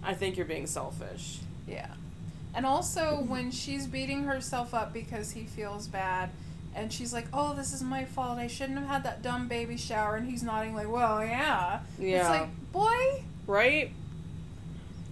I 0.03 0.13
think 0.13 0.37
you're 0.37 0.45
being 0.45 0.67
selfish. 0.67 1.39
Yeah. 1.67 1.87
And 2.57 2.65
also, 2.65 3.23
when 3.27 3.51
she's 3.51 3.85
beating 3.85 4.23
herself 4.23 4.73
up 4.73 4.91
because 4.91 5.29
he 5.29 5.43
feels 5.43 5.87
bad, 5.87 6.31
and 6.73 6.91
she's 6.91 7.13
like, 7.13 7.27
oh, 7.31 7.53
this 7.53 7.71
is 7.71 7.83
my 7.83 8.03
fault. 8.03 8.39
I 8.39 8.47
shouldn't 8.47 8.79
have 8.79 8.87
had 8.87 9.03
that 9.03 9.21
dumb 9.21 9.47
baby 9.47 9.77
shower. 9.77 10.15
And 10.15 10.27
he's 10.27 10.41
nodding, 10.41 10.73
like, 10.73 10.89
well, 10.89 11.23
yeah. 11.23 11.81
Yeah. 11.99 12.17
It's 12.17 12.29
like, 12.29 12.71
boy. 12.71 13.23
Right? 13.45 13.91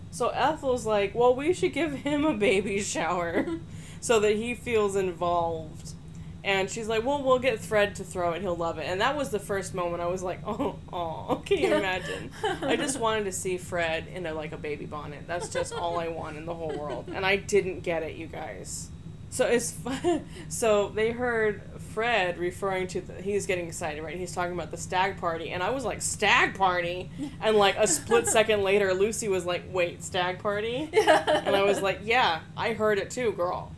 So 0.09 0.29
Ethel's 0.29 0.87
like, 0.87 1.13
well, 1.13 1.35
we 1.35 1.53
should 1.53 1.73
give 1.73 1.93
him 1.93 2.25
a 2.25 2.33
baby 2.33 2.81
shower 2.81 3.45
so 4.01 4.19
that 4.21 4.37
he 4.37 4.55
feels 4.55 4.95
involved. 4.95 5.91
And 6.45 6.69
she's 6.69 6.87
like, 6.87 7.03
well, 7.03 7.23
we'll 7.23 7.39
get 7.39 7.59
Fred 7.59 7.95
to 7.95 8.03
throw 8.03 8.33
it. 8.33 8.41
He'll 8.43 8.55
love 8.55 8.77
it. 8.77 8.85
And 8.87 9.01
that 9.01 9.17
was 9.17 9.31
the 9.31 9.39
first 9.39 9.73
moment 9.73 10.03
I 10.03 10.05
was 10.05 10.21
like, 10.21 10.41
oh, 10.45 10.77
oh, 10.93 11.41
can 11.43 11.57
you 11.57 11.73
imagine? 11.73 12.29
I 12.61 12.75
just 12.75 12.99
wanted 12.99 13.23
to 13.23 13.31
see 13.31 13.57
Fred 13.57 14.05
in 14.13 14.27
a 14.27 14.33
like 14.33 14.51
a 14.51 14.57
baby 14.57 14.85
bonnet. 14.85 15.23
That's 15.25 15.49
just 15.49 15.73
all 15.73 15.99
I 15.99 16.07
want 16.07 16.37
in 16.37 16.45
the 16.45 16.53
whole 16.53 16.77
world. 16.77 17.09
And 17.11 17.25
I 17.25 17.35
didn't 17.35 17.79
get 17.79 18.03
it, 18.03 18.15
you 18.15 18.27
guys. 18.27 18.89
So 19.35 19.47
it's 19.47 19.71
fun. 19.71 20.25
so 20.49 20.89
they 20.89 21.11
heard 21.11 21.61
Fred 21.93 22.37
referring 22.37 22.87
to 22.89 23.01
the, 23.01 23.21
he's 23.21 23.45
getting 23.47 23.67
excited, 23.67 24.01
right? 24.01 24.15
He's 24.15 24.33
talking 24.33 24.53
about 24.53 24.71
the 24.71 24.77
stag 24.77 25.17
party, 25.17 25.49
and 25.49 25.61
I 25.61 25.71
was 25.71 25.83
like, 25.83 26.01
stag 26.01 26.55
party, 26.55 27.09
and 27.41 27.57
like 27.57 27.75
a 27.77 27.85
split 27.85 28.27
second 28.27 28.63
later, 28.63 28.93
Lucy 28.93 29.27
was 29.27 29.45
like, 29.45 29.63
wait, 29.73 30.05
stag 30.05 30.39
party, 30.39 30.89
and 30.93 31.53
I 31.53 31.63
was 31.63 31.81
like, 31.81 31.99
yeah, 32.03 32.41
I 32.55 32.73
heard 32.73 32.97
it 32.97 33.09
too, 33.09 33.33
girl. 33.33 33.73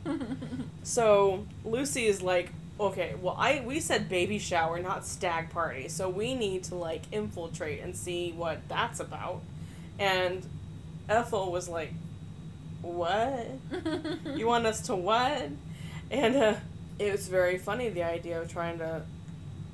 So 0.87 1.45
Lucy 1.65 2.05
is 2.05 2.21
like, 2.21 2.49
okay, 2.79 3.13
well, 3.21 3.35
I 3.37 3.61
we 3.65 3.81
said 3.81 4.07
baby 4.07 4.39
shower, 4.39 4.79
not 4.79 5.05
stag 5.05 5.49
party, 5.49 5.89
so 5.89 6.07
we 6.07 6.33
need 6.33 6.63
to 6.65 6.75
like 6.75 7.01
infiltrate 7.11 7.81
and 7.81 7.93
see 7.93 8.31
what 8.31 8.59
that's 8.69 9.01
about. 9.01 9.41
And 9.99 10.45
Ethel 11.09 11.51
was 11.51 11.67
like, 11.67 11.91
what? 12.81 13.47
You 14.37 14.47
want 14.47 14.65
us 14.65 14.79
to 14.83 14.95
what? 14.95 15.49
And 16.09 16.35
uh, 16.37 16.53
it 16.99 17.11
was 17.11 17.27
very 17.27 17.57
funny 17.57 17.89
the 17.89 18.03
idea 18.03 18.41
of 18.41 18.49
trying 18.49 18.77
to 18.77 19.01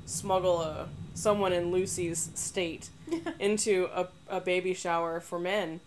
smuggle 0.06 0.62
a 0.62 0.88
someone 1.14 1.52
in 1.52 1.70
Lucy's 1.70 2.32
state 2.34 2.88
into 3.38 3.88
a, 3.94 4.08
a 4.28 4.40
baby 4.40 4.74
shower 4.74 5.20
for 5.20 5.38
men. 5.38 5.78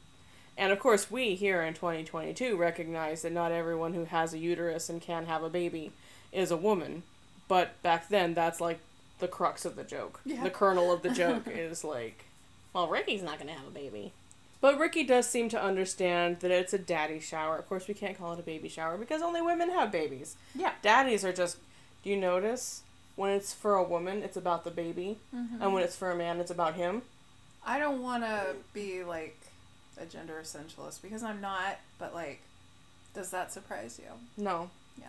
And 0.57 0.71
of 0.71 0.79
course, 0.79 1.11
we 1.11 1.35
here 1.35 1.61
in 1.61 1.73
2022 1.75 2.57
recognize 2.57 3.21
that 3.21 3.31
not 3.31 3.51
everyone 3.51 3.93
who 3.93 4.05
has 4.05 4.33
a 4.33 4.37
uterus 4.39 4.89
and 4.89 5.01
can 5.01 5.25
have 5.27 5.43
a 5.43 5.49
baby 5.49 5.91
is 6.31 6.49
a 6.51 6.57
woman. 6.57 7.03
But 7.47 7.81
back 7.83 8.09
then, 8.09 8.33
that's 8.33 8.59
like 8.59 8.79
the 9.19 9.27
crux 9.27 9.65
of 9.65 9.75
the 9.75 9.83
joke. 9.83 10.19
Yeah. 10.25 10.43
The 10.43 10.49
kernel 10.49 10.91
of 10.91 11.01
the 11.03 11.09
joke 11.21 11.43
is 11.47 11.83
like, 11.83 12.25
well, 12.73 12.87
Ricky's 12.87 13.23
not 13.23 13.39
gonna 13.39 13.53
have 13.53 13.67
a 13.67 13.71
baby. 13.71 14.13
But 14.59 14.79
Ricky 14.79 15.03
does 15.03 15.27
seem 15.29 15.49
to 15.49 15.61
understand 15.61 16.39
that 16.39 16.49
it's 16.49 16.73
a 16.73 16.79
daddy 16.79 17.19
shower. 17.19 17.57
Of 17.57 17.69
course, 17.69 17.87
we 17.87 17.93
can't 17.93 18.17
call 18.17 18.33
it 18.33 18.39
a 18.39 18.43
baby 18.43 18.67
shower 18.67 18.97
because 18.97 19.21
only 19.21 19.41
women 19.41 19.69
have 19.69 19.91
babies. 19.91 20.35
Yeah. 20.55 20.71
Daddies 20.81 21.23
are 21.23 21.31
just. 21.33 21.57
Do 22.03 22.09
you 22.09 22.17
notice 22.17 22.81
when 23.15 23.31
it's 23.31 23.53
for 23.53 23.75
a 23.75 23.83
woman, 23.83 24.23
it's 24.23 24.37
about 24.37 24.63
the 24.63 24.71
baby, 24.71 25.17
Mm-hmm. 25.35 25.61
and 25.61 25.73
when 25.73 25.83
it's 25.83 25.95
for 25.95 26.09
a 26.11 26.15
man, 26.15 26.39
it's 26.39 26.49
about 26.51 26.73
him? 26.73 27.03
I 27.65 27.77
don't 27.79 28.01
want 28.01 28.23
to 28.23 28.55
be 28.73 29.03
like 29.03 29.37
a 29.99 30.05
gender 30.05 30.39
essentialist 30.41 31.01
because 31.01 31.23
I'm 31.23 31.41
not, 31.41 31.79
but 31.99 32.13
like, 32.13 32.41
does 33.13 33.31
that 33.31 33.51
surprise 33.51 33.99
you? 33.99 34.11
No. 34.41 34.69
Yeah. 34.99 35.07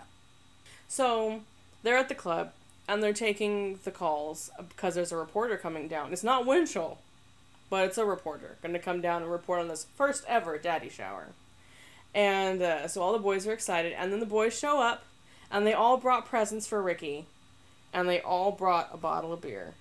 So 0.89 1.41
they're 1.83 1.99
at 1.99 2.09
the 2.09 2.15
club 2.15 2.53
and 2.89 3.03
they're 3.03 3.13
taking 3.13 3.79
the 3.85 3.91
calls 3.91 4.51
because 4.69 4.95
there's 4.95 5.13
a 5.13 5.17
reporter 5.17 5.57
coming 5.57 5.89
down. 5.89 6.13
It's 6.13 6.25
not 6.25 6.47
Winchell, 6.47 6.99
but 7.71 7.85
it's 7.85 7.99
a 7.99 8.05
reporter 8.05 8.57
going 8.63 8.73
to 8.73 8.79
come 8.79 9.01
down 9.01 9.23
and 9.23 9.31
report 9.31 9.61
on 9.61 9.69
this 9.69 9.87
first 9.97 10.25
ever 10.27 10.57
daddy 10.59 10.89
shower. 10.89 11.29
And 12.15 12.63
uh, 12.63 12.89
so 12.89 13.03
all 13.03 13.13
the 13.13 13.19
boys 13.19 13.47
are 13.47 13.53
excited, 13.53 13.93
and 13.93 14.11
then 14.11 14.21
the 14.21 14.27
boys 14.27 14.59
show 14.59 14.81
up, 14.81 15.05
and 15.51 15.67
they 15.67 15.75
all 15.75 15.99
brought 15.99 16.25
presents 16.27 16.67
for 16.67 16.83
Ricky, 16.83 17.27
and 17.93 18.09
they 18.09 18.21
all 18.21 18.51
brought 18.51 18.89
a 18.93 18.97
bottle 18.97 19.33
of 19.33 19.43
beer. 19.43 19.75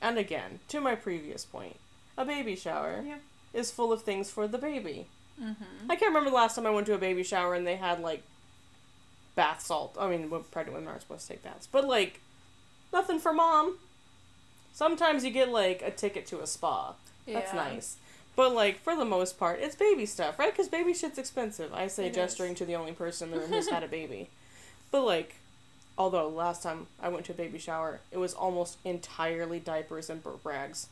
And 0.00 0.16
again, 0.18 0.60
to 0.68 0.80
my 0.80 0.94
previous 0.94 1.44
point, 1.44 1.76
a 2.16 2.24
baby 2.24 2.56
shower 2.56 3.04
Yeah. 3.06 3.16
Is 3.52 3.70
full 3.70 3.92
of 3.92 4.02
things 4.02 4.30
for 4.30 4.46
the 4.48 4.58
baby. 4.58 5.06
Mm-hmm. 5.42 5.90
I 5.90 5.96
can't 5.96 6.10
remember 6.10 6.30
the 6.30 6.36
last 6.36 6.54
time 6.54 6.66
I 6.66 6.70
went 6.70 6.86
to 6.86 6.94
a 6.94 6.98
baby 6.98 7.22
shower 7.22 7.54
and 7.54 7.66
they 7.66 7.76
had 7.76 8.00
like 8.00 8.22
bath 9.34 9.62
salt. 9.62 9.96
I 9.98 10.08
mean, 10.08 10.28
pregnant 10.50 10.74
women 10.74 10.88
aren't 10.88 11.02
supposed 11.02 11.22
to 11.28 11.32
take 11.34 11.42
baths, 11.42 11.66
but 11.70 11.86
like 11.86 12.20
nothing 12.92 13.18
for 13.18 13.32
mom. 13.32 13.78
Sometimes 14.72 15.24
you 15.24 15.30
get 15.30 15.48
like 15.48 15.82
a 15.82 15.90
ticket 15.90 16.26
to 16.26 16.40
a 16.40 16.46
spa. 16.46 16.94
Yeah. 17.26 17.34
That's 17.40 17.54
nice. 17.54 17.96
But 18.36 18.54
like 18.54 18.78
for 18.80 18.94
the 18.94 19.04
most 19.04 19.38
part, 19.38 19.60
it's 19.60 19.74
baby 19.76 20.06
stuff, 20.06 20.38
right? 20.38 20.52
Because 20.52 20.68
baby 20.68 20.94
shit's 20.94 21.18
expensive. 21.18 21.72
I 21.74 21.86
say 21.88 22.06
It 22.06 22.14
gesturing 22.14 22.52
is. 22.52 22.58
to 22.58 22.64
the 22.64 22.76
only 22.76 22.92
person 22.92 23.28
in 23.28 23.34
the 23.34 23.40
room 23.40 23.50
who's 23.52 23.68
had 23.68 23.82
a 23.82 23.88
baby. 24.00 24.28
But 24.90 25.02
like, 25.04 25.36
although 25.98 26.28
last 26.28 26.62
time 26.62 26.86
I 27.02 27.08
went 27.08 27.26
to 27.26 27.32
a 27.32 27.34
baby 27.34 27.58
shower, 27.58 28.00
it 28.12 28.18
was 28.18 28.34
almost 28.34 28.78
entirely 28.84 29.58
diapers 29.58 30.08
and 30.10 30.22
burp 30.22 30.44
rags. 30.44 30.88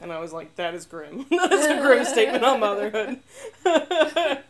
And 0.00 0.12
I 0.12 0.18
was 0.18 0.32
like, 0.32 0.56
that 0.56 0.74
is 0.74 0.86
grim. 0.86 1.26
that 1.30 1.52
is 1.52 1.66
a 1.66 1.80
grim 1.80 2.04
statement 2.04 2.44
on 2.44 2.60
motherhood. 2.60 3.20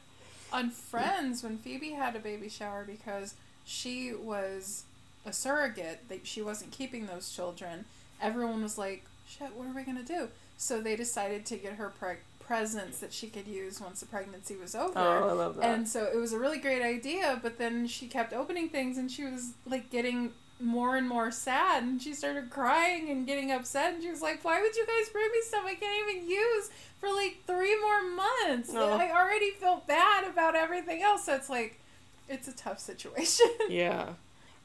On 0.52 0.70
Friends, 0.70 1.44
when 1.44 1.58
Phoebe 1.58 1.92
had 1.92 2.16
a 2.16 2.18
baby 2.18 2.48
shower 2.48 2.84
because 2.84 3.34
she 3.64 4.12
was 4.12 4.82
a 5.24 5.32
surrogate, 5.32 6.08
that 6.08 6.26
she 6.26 6.42
wasn't 6.42 6.72
keeping 6.72 7.06
those 7.06 7.30
children, 7.30 7.84
everyone 8.20 8.60
was 8.62 8.76
like, 8.76 9.04
shit, 9.28 9.54
what 9.54 9.68
are 9.68 9.72
we 9.72 9.82
going 9.84 9.96
to 9.96 10.04
do? 10.04 10.28
So 10.56 10.80
they 10.80 10.96
decided 10.96 11.46
to 11.46 11.56
get 11.56 11.74
her 11.74 11.90
pre- 11.90 12.16
presents 12.40 12.98
that 12.98 13.12
she 13.12 13.28
could 13.28 13.46
use 13.46 13.80
once 13.80 14.00
the 14.00 14.06
pregnancy 14.06 14.56
was 14.56 14.74
over. 14.74 14.92
oh, 14.96 15.28
I 15.28 15.32
love 15.32 15.54
that. 15.56 15.64
And 15.64 15.88
so 15.88 16.10
it 16.12 16.16
was 16.16 16.32
a 16.32 16.38
really 16.38 16.58
great 16.58 16.82
idea, 16.82 17.38
but 17.40 17.58
then 17.58 17.86
she 17.86 18.08
kept 18.08 18.32
opening 18.32 18.68
things 18.68 18.98
and 18.98 19.08
she 19.08 19.24
was 19.24 19.52
like 19.64 19.88
getting 19.90 20.32
more 20.60 20.96
and 20.96 21.08
more 21.08 21.30
sad 21.30 21.82
and 21.82 22.00
she 22.02 22.12
started 22.14 22.50
crying 22.50 23.08
and 23.10 23.26
getting 23.26 23.50
upset 23.50 23.94
and 23.94 24.02
she 24.02 24.10
was 24.10 24.20
like, 24.22 24.44
Why 24.44 24.60
would 24.60 24.76
you 24.76 24.86
guys 24.86 25.08
bring 25.10 25.30
me 25.32 25.40
stuff 25.42 25.62
I 25.64 25.74
can't 25.74 26.08
even 26.08 26.28
use 26.28 26.70
for 27.00 27.08
like 27.08 27.38
three 27.46 27.78
more 27.80 28.02
months? 28.02 28.72
No. 28.72 28.90
I 28.92 29.10
already 29.10 29.50
feel 29.52 29.82
bad 29.86 30.24
about 30.28 30.54
everything 30.54 31.02
else. 31.02 31.24
So 31.24 31.34
it's 31.34 31.48
like 31.50 31.78
it's 32.28 32.48
a 32.48 32.52
tough 32.52 32.78
situation. 32.78 33.46
Yeah. 33.68 34.10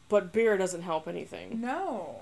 But 0.07 0.31
beer 0.31 0.57
doesn't 0.57 0.83
help 0.83 1.07
anything. 1.07 1.61
no. 1.61 2.15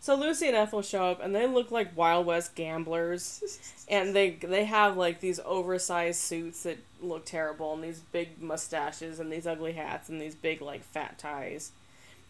So 0.00 0.16
Lucy 0.16 0.48
and 0.48 0.56
Ethel 0.56 0.82
show 0.82 1.06
up 1.12 1.22
and 1.24 1.34
they 1.34 1.46
look 1.46 1.70
like 1.70 1.96
Wild 1.96 2.26
West 2.26 2.54
gamblers. 2.54 3.60
And 3.88 4.16
they 4.16 4.30
they 4.30 4.64
have 4.64 4.96
like 4.96 5.20
these 5.20 5.38
oversized 5.44 6.18
suits 6.18 6.62
that 6.62 6.78
look 7.02 7.26
terrible 7.26 7.74
and 7.74 7.84
these 7.84 8.00
big 8.00 8.40
mustaches 8.40 9.20
and 9.20 9.30
these 9.30 9.46
ugly 9.46 9.72
hats 9.72 10.08
and 10.08 10.20
these 10.22 10.34
big 10.34 10.62
like 10.62 10.82
fat 10.82 11.18
ties. 11.18 11.70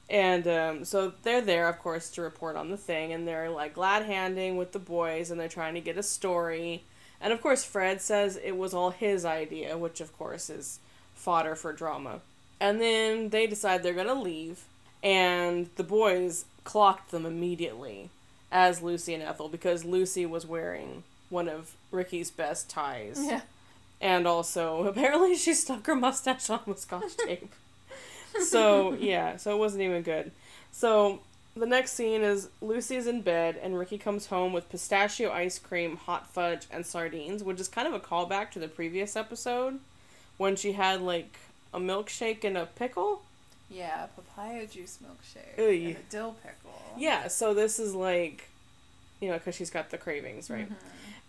And 0.09 0.47
um, 0.47 0.85
so 0.85 1.15
they're 1.23 1.41
there, 1.41 1.69
of 1.69 1.79
course, 1.79 2.11
to 2.11 2.23
report 2.23 2.57
on 2.57 2.71
the 2.71 2.77
thing, 2.77 3.13
and 3.13 3.27
they're 3.27 3.51
like 3.51 3.75
glad 3.75 4.05
handing 4.05 4.57
with 4.57 4.73
the 4.73 4.79
boys, 4.79 5.31
and 5.31 5.41
they're 5.41 5.49
trying 5.49 5.75
to 5.75 5.81
get 5.81 5.97
a 5.97 6.03
story. 6.03 6.85
And 7.21 7.33
of 7.33 7.41
course, 7.41 7.65
Fred 7.65 8.03
says 8.03 8.37
it 8.37 8.57
was 8.57 8.75
all 8.75 8.91
his 8.91 9.25
idea, 9.25 9.79
which 9.79 10.01
of 10.01 10.17
course 10.17 10.51
is 10.51 10.79
fodder 11.15 11.55
for 11.55 11.73
drama. 11.73 12.21
And 12.61 12.81
then 12.81 13.31
they 13.31 13.47
decide 13.47 13.83
they're 13.83 13.95
gonna 13.95 14.21
leave, 14.21 14.65
and 15.03 15.71
the 15.77 15.85
boys 15.85 16.45
clocked 16.65 17.11
them 17.11 17.25
immediately 17.25 18.11
as 18.53 18.83
Lucy 18.83 19.15
and 19.15 19.23
Ethel 19.23 19.49
because 19.49 19.85
Lucy 19.85 20.27
was 20.27 20.47
wearing 20.47 21.03
one 21.29 21.49
of 21.49 21.75
Ricky's 21.91 22.31
best 22.31 22.71
ties. 22.71 23.19
Yeah. 23.21 23.41
And 24.01 24.27
also, 24.27 24.85
apparently, 24.87 25.35
she 25.35 25.55
stuck 25.55 25.87
her 25.87 25.97
mustache 25.97 26.51
on 26.51 26.61
with 26.67 26.79
scotch 26.79 27.17
tape. 27.17 27.53
So, 28.43 28.93
yeah, 29.01 29.37
so 29.37 29.55
it 29.55 29.59
wasn't 29.59 29.83
even 29.83 30.03
good. 30.03 30.33
So, 30.73 31.21
the 31.57 31.67
next 31.67 31.93
scene 31.93 32.23
is 32.23 32.49
Lucy's 32.61 33.07
in 33.07 33.23
bed, 33.23 33.59
and 33.63 33.79
Ricky 33.79 33.99
comes 33.99 34.27
home 34.27 34.53
with 34.53 34.69
pistachio 34.69 35.31
ice 35.31 35.59
cream, 35.59 35.97
hot 35.97 36.27
fudge, 36.27 36.67
and 36.71 36.85
sardines, 36.85 37.45
which 37.45 37.61
is 37.61 37.69
kind 37.69 37.87
of 37.87 37.95
a 37.95 38.01
callback 38.01 38.51
to 38.53 38.59
the 38.59 38.69
previous 38.69 39.15
episode 39.15 39.79
when 40.37 40.57
she 40.57 40.73
had, 40.73 41.01
like, 41.01 41.39
a 41.73 41.79
milkshake 41.79 42.45
and 42.45 42.57
a 42.57 42.67
pickle. 42.67 43.23
Yeah, 43.71 44.07
papaya 44.17 44.67
juice 44.67 44.99
milkshake. 45.03 45.61
Oy. 45.61 45.87
And 45.87 45.97
a 45.97 46.11
dill 46.11 46.37
pickle. 46.43 46.81
Yeah, 46.99 47.29
so 47.29 47.55
this 47.55 47.79
is 47.79 47.95
like, 47.95 48.49
you 49.25 49.31
know, 49.31 49.39
because 49.39 49.55
she's 49.55 49.71
got 49.71 49.91
the 49.91 49.99
cravings, 49.99 50.51
right? 50.51 50.69
Mhm. 50.69 50.75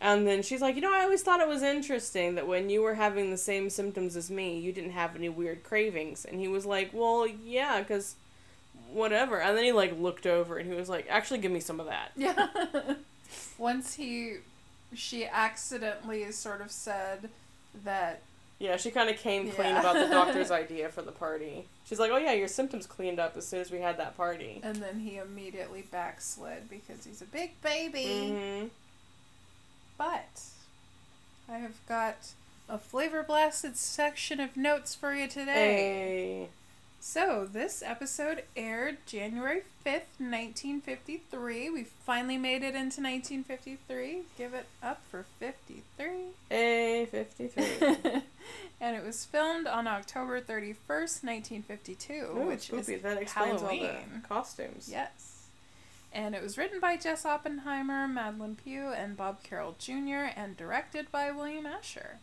And 0.02 0.28
then 0.28 0.44
she's 0.44 0.62
like, 0.62 0.76
you 0.76 0.82
know, 0.82 0.94
I 0.94 1.04
always 1.04 1.24
thought 1.24 1.40
it 1.40 1.48
was 1.48 1.64
interesting 1.64 2.36
that 2.36 2.48
when 2.48 2.70
you 2.70 2.82
were 2.82 2.96
having 2.96 3.32
the 3.32 3.38
same 3.38 3.70
symptoms 3.70 4.16
as 4.18 4.30
me, 4.30 4.60
you 4.60 4.74
didn't 4.74 4.92
have 4.92 5.16
any 5.16 5.30
weird 5.30 5.64
cravings. 5.64 6.26
And 6.26 6.40
he 6.40 6.48
was 6.50 6.66
like, 6.66 6.92
well, 6.94 7.26
yeah, 7.26 7.80
because 7.80 8.16
whatever. 8.92 9.40
And 9.40 9.58
then 9.58 9.64
he 9.64 9.72
like 9.72 9.98
looked 9.98 10.26
over 10.28 10.58
and 10.58 10.70
he 10.70 10.76
was 10.78 10.90
like, 10.90 11.08
actually, 11.10 11.40
give 11.40 11.52
me 11.52 11.62
some 11.62 11.80
of 11.80 11.86
that. 11.86 12.12
Yeah. 12.18 12.48
Once 13.58 13.94
he, 13.96 14.36
she 14.94 15.26
accidentally 15.26 16.30
sort 16.34 16.62
of 16.62 16.72
said 16.72 17.30
that 17.86 18.22
Yeah, 18.58 18.78
she 18.78 18.90
kind 18.90 19.10
of 19.10 19.18
came 19.18 19.52
clean 19.52 19.70
Yeah. 19.70 19.80
about 19.82 19.96
the 19.96 20.08
doctor's 20.14 20.50
idea 20.64 20.90
for 20.90 21.02
the 21.02 21.12
party. 21.12 21.66
She's 21.86 22.00
like, 22.00 22.12
oh 22.12 22.18
yeah, 22.18 22.32
your 22.32 22.48
symptoms 22.48 22.86
cleaned 22.88 23.20
up 23.20 23.36
as 23.36 23.46
soon 23.48 23.60
as 23.60 23.70
we 23.70 23.80
had 23.80 23.98
that 23.98 24.16
party. 24.16 24.62
And 24.64 24.78
then 24.78 25.00
he 25.00 25.18
immediately 25.18 25.84
backslid 25.92 26.70
because 26.70 27.04
he's 27.06 27.22
a 27.22 27.26
big 27.26 27.62
baby. 27.62 28.06
Mm-hmm. 28.32 28.68
But 29.98 30.42
I 31.50 31.58
have 31.58 31.76
got 31.88 32.32
a 32.70 32.78
flavor 32.78 33.24
blasted 33.24 33.78
section 33.78 34.40
of 34.40 34.56
notes 34.58 34.96
for 34.96 35.14
you 35.14 35.28
today. 35.28 35.52
Hey. 35.54 36.48
So, 37.08 37.46
this 37.46 37.84
episode 37.86 38.46
aired 38.58 38.98
January 39.06 39.62
5th, 39.86 40.18
1953. 40.18 41.70
We 41.70 41.84
finally 41.84 42.40
made 42.40 42.64
it 42.64 42.74
into 42.74 43.00
1953. 43.00 44.24
Give 44.36 44.56
it 44.56 44.66
up 44.82 45.04
for 45.12 45.24
53. 45.40 46.08
A 46.50 47.08
fifty 47.12 47.48
three. 47.48 48.24
and 48.82 48.96
it 48.96 49.06
was 49.06 49.24
filmed 49.24 49.68
on 49.68 49.86
October 49.86 50.42
31st, 50.42 51.24
1952, 51.24 52.44
which 52.48 52.72
is 52.72 52.88
that 52.88 53.22
explains 53.22 53.62
all 53.62 53.70
Halloween. 53.70 54.22
the 54.24 54.28
costumes. 54.28 54.90
Yes. 54.92 55.46
And 56.12 56.34
it 56.34 56.42
was 56.42 56.58
written 56.58 56.80
by 56.80 56.98
Jess 56.98 57.24
Oppenheimer, 57.24 58.08
Madelyn 58.08 58.58
Pugh, 58.58 58.92
and 58.92 59.16
Bob 59.16 59.44
Carroll 59.44 59.76
Jr., 59.78 60.32
and 60.36 60.58
directed 60.58 61.12
by 61.12 61.30
William 61.30 61.68
Asher. 61.68 62.18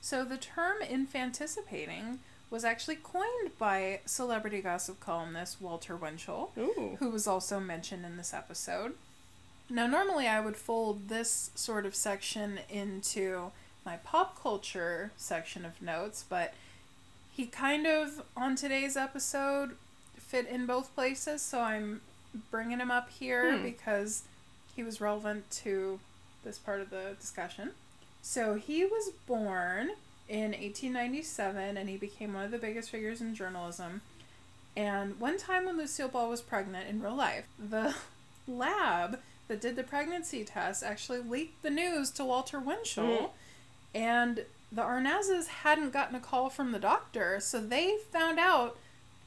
So 0.00 0.24
the 0.24 0.38
term 0.38 0.76
infanticipating 0.88 2.20
was 2.50 2.64
actually 2.64 2.96
coined 2.96 3.50
by 3.58 4.00
celebrity 4.06 4.60
gossip 4.60 4.98
columnist 5.00 5.60
Walter 5.60 5.96
Winchell, 5.96 6.52
Ooh. 6.58 6.96
who 6.98 7.10
was 7.10 7.26
also 7.26 7.60
mentioned 7.60 8.04
in 8.04 8.16
this 8.16 8.34
episode. 8.34 8.94
Now, 9.68 9.86
normally 9.86 10.26
I 10.26 10.40
would 10.40 10.56
fold 10.56 11.08
this 11.08 11.50
sort 11.54 11.86
of 11.86 11.94
section 11.94 12.58
into 12.68 13.52
my 13.86 13.96
pop 13.98 14.40
culture 14.42 15.12
section 15.16 15.64
of 15.64 15.80
notes, 15.80 16.24
but 16.28 16.54
he 17.32 17.46
kind 17.46 17.86
of, 17.86 18.22
on 18.36 18.56
today's 18.56 18.96
episode, 18.96 19.76
fit 20.18 20.48
in 20.48 20.66
both 20.66 20.92
places, 20.94 21.40
so 21.40 21.60
I'm 21.60 22.00
bringing 22.50 22.80
him 22.80 22.90
up 22.90 23.10
here 23.10 23.56
Hmm. 23.56 23.62
because 23.62 24.24
he 24.74 24.82
was 24.82 25.00
relevant 25.00 25.48
to 25.62 26.00
this 26.44 26.58
part 26.58 26.80
of 26.80 26.90
the 26.90 27.14
discussion. 27.20 27.70
So 28.22 28.54
he 28.54 28.84
was 28.84 29.10
born 29.26 29.90
in 30.30 30.52
1897 30.52 31.76
and 31.76 31.88
he 31.88 31.96
became 31.96 32.32
one 32.34 32.44
of 32.44 32.50
the 32.52 32.58
biggest 32.58 32.88
figures 32.90 33.20
in 33.20 33.34
journalism. 33.34 34.00
And 34.76 35.18
one 35.18 35.36
time 35.36 35.66
when 35.66 35.76
Lucille 35.76 36.08
Ball 36.08 36.30
was 36.30 36.40
pregnant 36.40 36.88
in 36.88 37.02
real 37.02 37.16
life, 37.16 37.46
the 37.58 37.94
lab 38.48 39.18
that 39.48 39.60
did 39.60 39.74
the 39.76 39.82
pregnancy 39.82 40.44
test 40.44 40.82
actually 40.84 41.18
leaked 41.20 41.62
the 41.62 41.70
news 41.70 42.10
to 42.12 42.24
Walter 42.24 42.60
Winchell. 42.60 43.04
Mhm. 43.04 43.30
And 43.92 44.44
the 44.70 44.82
Arnazes 44.82 45.48
hadn't 45.48 45.90
gotten 45.92 46.14
a 46.14 46.20
call 46.20 46.48
from 46.48 46.70
the 46.70 46.78
doctor, 46.78 47.40
so 47.40 47.60
they 47.60 47.96
found 48.12 48.38
out 48.38 48.78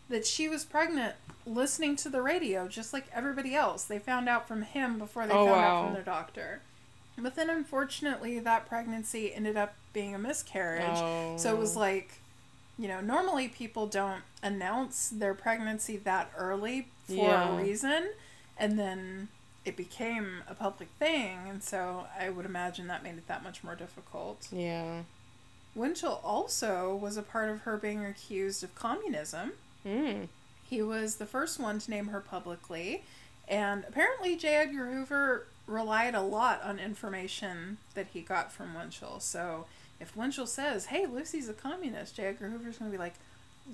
that 0.07 0.25
she 0.25 0.47
was 0.47 0.63
pregnant 0.63 1.15
listening 1.45 1.97
to 1.97 2.07
the 2.09 2.21
radio, 2.21 2.69
just 2.69 2.93
like 2.93 3.07
everybody 3.13 3.53
else. 3.53 3.83
They 3.83 3.99
found 3.99 4.29
out 4.29 4.47
from 4.47 4.61
him 4.61 4.97
before 4.97 5.27
they 5.27 5.33
Oh, 5.33 5.45
found 5.45 5.49
wow. 5.51 5.79
out 5.81 5.85
from 5.85 5.93
their 5.95 6.03
doctor. 6.03 6.61
But 7.17 7.35
then 7.35 7.49
unfortunately, 7.49 8.39
that 8.39 8.67
pregnancy 8.67 9.33
ended 9.33 9.55
up 9.55 9.75
being 9.93 10.15
a 10.15 10.19
miscarriage. 10.19 10.83
Oh. 10.97 11.37
So 11.37 11.53
it 11.53 11.59
was 11.59 11.75
like, 11.75 12.19
you 12.77 12.87
know, 12.87 13.01
normally 13.01 13.47
people 13.47 13.85
don't 13.87 14.23
announce 14.41 15.09
their 15.09 15.33
pregnancy 15.33 15.97
that 15.97 16.31
early 16.35 16.87
for 17.05 17.13
Yeah. 17.13 17.49
a 17.49 17.61
reason. 17.61 18.09
And 18.57 18.79
then 18.79 19.29
it 19.63 19.77
became 19.77 20.43
a 20.47 20.55
public 20.55 20.89
thing. 20.99 21.47
And 21.47 21.63
so 21.63 22.07
I 22.19 22.29
would 22.29 22.45
imagine 22.45 22.87
that 22.87 23.03
made 23.03 23.17
it 23.17 23.27
that 23.27 23.43
much 23.43 23.63
more 23.63 23.75
difficult. 23.75 24.47
Yeah. 24.51 25.03
Winchell 25.75 26.19
also 26.23 26.95
was 26.95 27.15
a 27.17 27.23
part 27.23 27.49
of 27.49 27.61
her 27.61 27.77
being 27.77 28.03
accused 28.05 28.63
of 28.63 28.73
communism. 28.75 29.53
Mm. 29.85 30.27
He 30.69 30.81
was 30.81 31.15
the 31.15 31.25
first 31.25 31.59
one 31.59 31.79
to 31.79 31.89
name 31.91 32.07
her 32.07 32.19
publicly. 32.19 33.03
And 33.47 33.83
apparently, 33.87 34.35
J. 34.35 34.55
Edgar 34.55 34.85
Hoover 34.91 35.47
relied 35.67 36.15
a 36.15 36.21
lot 36.21 36.61
on 36.63 36.79
information 36.79 37.77
that 37.95 38.07
he 38.13 38.21
got 38.21 38.51
from 38.51 38.73
Winchell. 38.73 39.19
So 39.19 39.65
if 39.99 40.15
Winchell 40.15 40.47
says, 40.47 40.87
hey, 40.87 41.05
Lucy's 41.05 41.47
a 41.49 41.53
communist, 41.53 42.15
J. 42.15 42.25
Edgar 42.25 42.49
Hoover's 42.49 42.77
going 42.77 42.91
to 42.91 42.97
be 42.97 43.01
like, 43.01 43.13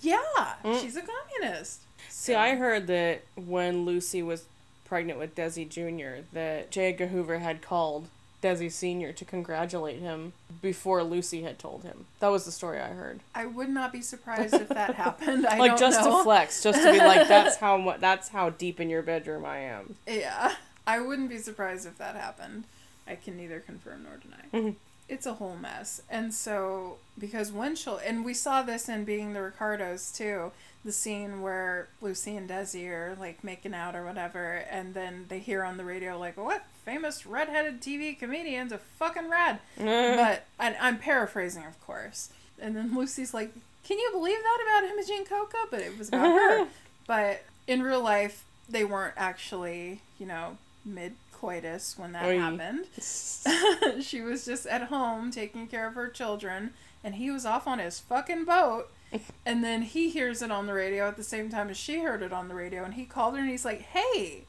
yeah, 0.02 0.20
Mm. 0.64 0.80
she's 0.82 0.96
a 0.96 1.02
communist. 1.02 1.82
See, 2.10 2.36
I 2.36 2.56
heard 2.56 2.86
that 2.88 3.24
when 3.36 3.86
Lucy 3.86 4.22
was 4.22 4.46
pregnant 4.86 5.18
with 5.20 5.34
Desi 5.36 5.68
Jr., 5.68 6.22
that 6.34 6.70
J. 6.72 6.90
Edgar 6.94 7.08
Hoover 7.08 7.40
had 7.40 7.62
called 7.64 8.08
Desi 8.44 8.72
Sr. 8.72 9.12
to 9.12 9.26
congratulate 9.26 10.00
him 10.00 10.32
before 10.62 11.04
Lucy 11.04 11.42
had 11.42 11.58
told 11.60 11.84
him. 11.84 12.06
That 12.20 12.28
was 12.30 12.46
the 12.46 12.52
story 12.52 12.80
I 12.80 12.90
heard. 12.90 13.20
I 13.36 13.46
would 13.48 13.70
not 13.70 13.92
be 13.92 14.02
surprised 14.02 14.54
if 14.54 14.70
that 14.70 14.94
happened. 14.96 15.46
I 15.48 15.58
like 15.58 15.78
just 15.78 16.00
know. 16.02 16.20
to 16.20 16.24
flex, 16.24 16.62
just 16.64 16.82
to 16.84 16.92
be 16.92 17.00
like, 17.00 17.28
that's 17.28 17.58
how 17.58 17.78
mu- 17.78 17.98
that's 18.00 18.30
how 18.30 18.52
deep 18.52 18.80
in 18.80 18.90
your 18.90 19.02
bedroom 19.02 19.44
I 19.44 19.58
am. 19.60 19.96
Yeah, 20.08 20.54
I 20.88 21.00
wouldn't 21.00 21.30
be 21.30 21.38
surprised 21.38 21.86
if 21.86 21.98
that 21.98 22.16
happened. 22.16 22.64
I 23.08 23.16
can 23.16 23.38
neither 23.38 23.60
confirm 23.60 24.04
nor 24.04 24.18
deny. 24.18 24.46
Mhm. 24.70 24.76
It's 25.08 25.26
a 25.26 25.34
whole 25.36 25.56
mess. 25.56 26.02
And 26.10 26.34
so, 26.34 26.98
because 27.18 27.52
Winchell, 27.52 27.98
and 28.06 28.24
we 28.24 28.34
saw 28.36 28.62
this 28.62 28.88
in 28.88 29.06
Being 29.06 29.34
the 29.34 29.42
Ricardos 29.42 30.12
too, 30.12 30.52
the 30.86 30.92
scene 30.92 31.42
where 31.42 31.88
Lucy 32.00 32.38
and 32.38 32.48
Desi 32.50 32.88
are 32.90 33.16
like 33.20 33.44
making 33.44 33.74
out 33.74 33.96
or 33.96 34.06
whatever, 34.06 34.64
and 34.70 34.94
then 34.94 35.26
they 35.30 35.40
hear 35.40 35.64
on 35.64 35.78
the 35.78 35.84
radio, 35.84 36.18
like, 36.18 36.38
what? 36.38 36.64
Famous 36.86 37.26
redheaded 37.26 37.82
TV 37.82 38.18
comedian's 38.18 38.72
a 38.72 38.78
fucking 38.78 39.30
rad. 39.30 39.60
but 39.78 40.46
and 40.60 40.76
I'm 40.80 40.98
paraphrasing, 41.00 41.66
of 41.66 41.80
course. 41.86 42.30
And 42.62 42.76
then 42.76 42.96
Lucy's 42.96 43.34
like, 43.34 43.52
"Can 43.84 43.98
you 43.98 44.10
believe 44.12 44.38
that 44.38 44.60
about 44.64 44.92
Imogene 44.92 45.26
Coca?" 45.26 45.58
But 45.72 45.80
it 45.82 45.98
was 45.98 46.10
about 46.10 46.34
her. 46.40 46.68
But 47.08 47.44
in 47.68 47.82
real 47.82 48.02
life, 48.02 48.44
they 48.70 48.84
weren't 48.86 49.16
actually, 49.18 50.02
you 50.20 50.26
know, 50.28 50.58
mid 50.86 51.14
coitus 51.40 51.98
when 51.98 52.12
that 52.14 52.26
Oy. 52.26 52.38
happened. 52.38 52.86
she 54.04 54.22
was 54.22 54.46
just 54.46 54.66
at 54.66 54.84
home 54.84 55.32
taking 55.32 55.68
care 55.68 55.88
of 55.88 55.96
her 55.96 56.10
children, 56.10 56.72
and 57.04 57.16
he 57.16 57.32
was 57.32 57.46
off 57.46 57.68
on 57.68 57.80
his 57.80 58.00
fucking 58.00 58.46
boat. 58.46 58.92
And 59.44 59.64
then 59.64 59.82
he 59.82 60.12
hears 60.12 60.44
it 60.44 60.52
on 60.52 60.68
the 60.68 60.74
radio 60.74 61.08
at 61.08 61.18
the 61.18 61.24
same 61.24 61.50
time 61.50 61.72
as 61.72 61.78
she 61.78 62.02
heard 62.02 62.22
it 62.22 62.32
on 62.32 62.48
the 62.48 62.54
radio, 62.54 62.84
and 62.84 62.94
he 62.94 63.06
called 63.06 63.34
her 63.34 63.40
and 63.42 63.50
he's 63.50 63.66
like, 63.66 63.82
"Hey, 63.82 64.44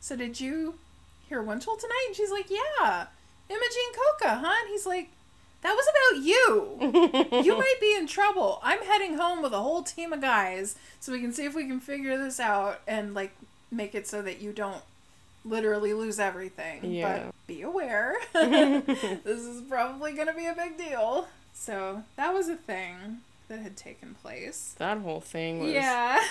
so 0.00 0.14
did 0.16 0.38
you 0.38 0.74
hear 1.30 1.40
Winchell 1.40 1.78
tonight?" 1.78 2.04
And 2.08 2.14
she's 2.14 2.30
like, 2.30 2.50
"Yeah, 2.50 3.06
Imogene 3.48 3.94
Coca, 3.94 4.34
huh?" 4.34 4.54
And 4.60 4.68
he's 4.68 4.84
like, 4.84 5.08
"That 5.62 5.74
was 5.74 5.86
about 5.88 6.22
you. 6.22 7.42
You 7.42 7.56
might 7.56 7.80
be 7.80 7.94
in 7.96 8.06
trouble. 8.06 8.60
I'm 8.62 8.82
heading 8.82 9.16
home 9.16 9.40
with 9.40 9.54
a 9.54 9.62
whole 9.62 9.82
team 9.82 10.12
of 10.12 10.20
guys, 10.20 10.76
so 11.00 11.10
we 11.12 11.22
can 11.22 11.32
see 11.32 11.46
if 11.46 11.54
we 11.54 11.66
can 11.66 11.80
figure 11.80 12.18
this 12.18 12.38
out 12.38 12.82
and 12.86 13.14
like 13.14 13.34
make 13.70 13.94
it 13.94 14.06
so 14.06 14.20
that 14.20 14.42
you 14.42 14.52
don't." 14.52 14.82
Literally 15.46 15.94
lose 15.94 16.18
everything. 16.18 16.84
Yeah. 16.84 17.24
But 17.26 17.34
be 17.46 17.62
aware. 17.62 18.16
this 18.34 19.40
is 19.40 19.62
probably 19.62 20.12
going 20.12 20.26
to 20.26 20.34
be 20.34 20.46
a 20.46 20.54
big 20.54 20.76
deal. 20.76 21.28
So 21.54 22.02
that 22.16 22.34
was 22.34 22.48
a 22.48 22.56
thing 22.56 23.18
that 23.48 23.60
had 23.60 23.76
taken 23.76 24.14
place. 24.14 24.74
that 24.78 24.98
whole 24.98 25.20
thing 25.20 25.60
was. 25.60 25.70
Yeah. 25.72 26.20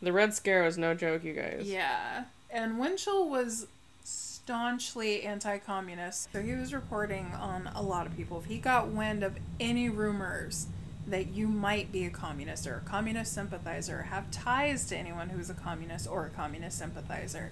The 0.00 0.12
Red 0.12 0.32
Scare 0.32 0.62
was 0.62 0.78
no 0.78 0.94
joke, 0.94 1.24
you 1.24 1.32
guys. 1.32 1.62
yeah. 1.64 2.24
And 2.50 2.78
Winchell 2.78 3.28
was 3.28 3.66
staunchly 4.04 5.24
anti 5.24 5.58
communist. 5.58 6.28
So 6.32 6.40
he 6.40 6.52
was 6.54 6.72
reporting 6.72 7.32
on 7.38 7.68
a 7.74 7.82
lot 7.82 8.06
of 8.06 8.16
people. 8.16 8.38
If 8.38 8.44
he 8.44 8.58
got 8.58 8.88
wind 8.88 9.24
of 9.24 9.36
any 9.58 9.88
rumors 9.88 10.68
that 11.06 11.28
you 11.28 11.48
might 11.48 11.90
be 11.90 12.04
a 12.04 12.10
communist 12.10 12.66
or 12.66 12.76
a 12.76 12.88
communist 12.88 13.32
sympathizer, 13.34 14.02
have 14.02 14.30
ties 14.30 14.86
to 14.86 14.96
anyone 14.96 15.30
who's 15.30 15.50
a 15.50 15.54
communist 15.54 16.06
or 16.06 16.26
a 16.26 16.30
communist 16.30 16.78
sympathizer, 16.78 17.50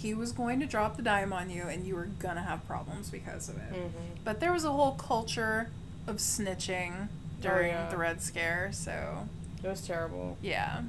he 0.00 0.14
was 0.14 0.30
going 0.32 0.60
to 0.60 0.66
drop 0.66 0.96
the 0.96 1.02
dime 1.02 1.32
on 1.32 1.50
you 1.50 1.62
and 1.64 1.86
you 1.86 1.94
were 1.96 2.04
going 2.18 2.36
to 2.36 2.40
have 2.42 2.64
problems 2.66 3.10
because 3.10 3.48
of 3.48 3.56
it. 3.56 3.74
hmm 3.74 3.88
But 4.24 4.40
there 4.40 4.52
was 4.52 4.64
a 4.64 4.70
whole 4.72 4.92
culture 4.92 5.70
of 6.06 6.16
snitching 6.16 7.08
during 7.40 7.68
yeah. 7.72 7.88
the 7.90 7.96
Red 7.96 8.22
Scare, 8.22 8.70
so 8.72 9.28
It 9.62 9.68
was 9.68 9.80
terrible. 9.86 10.36
yeah. 10.40 10.82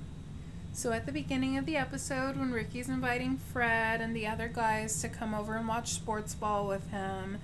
So 0.74 0.91
at 0.91 1.06
the 1.08 1.12
beginning 1.12 1.58
of 1.58 1.65
the 1.65 1.76
episode, 1.76 2.38
when 2.38 2.52
Ricky's 2.52 2.88
inviting 2.88 3.38
Fred 3.38 4.00
and 4.00 4.15
the 4.15 4.28
other 4.28 4.48
guys 4.48 5.02
to 5.02 5.10
come 5.10 5.34
over 5.34 5.56
and 5.56 5.67
watch 5.67 5.89
sports 5.93 6.36
ball 6.36 6.67
with 6.67 6.89
him, 6.91 7.39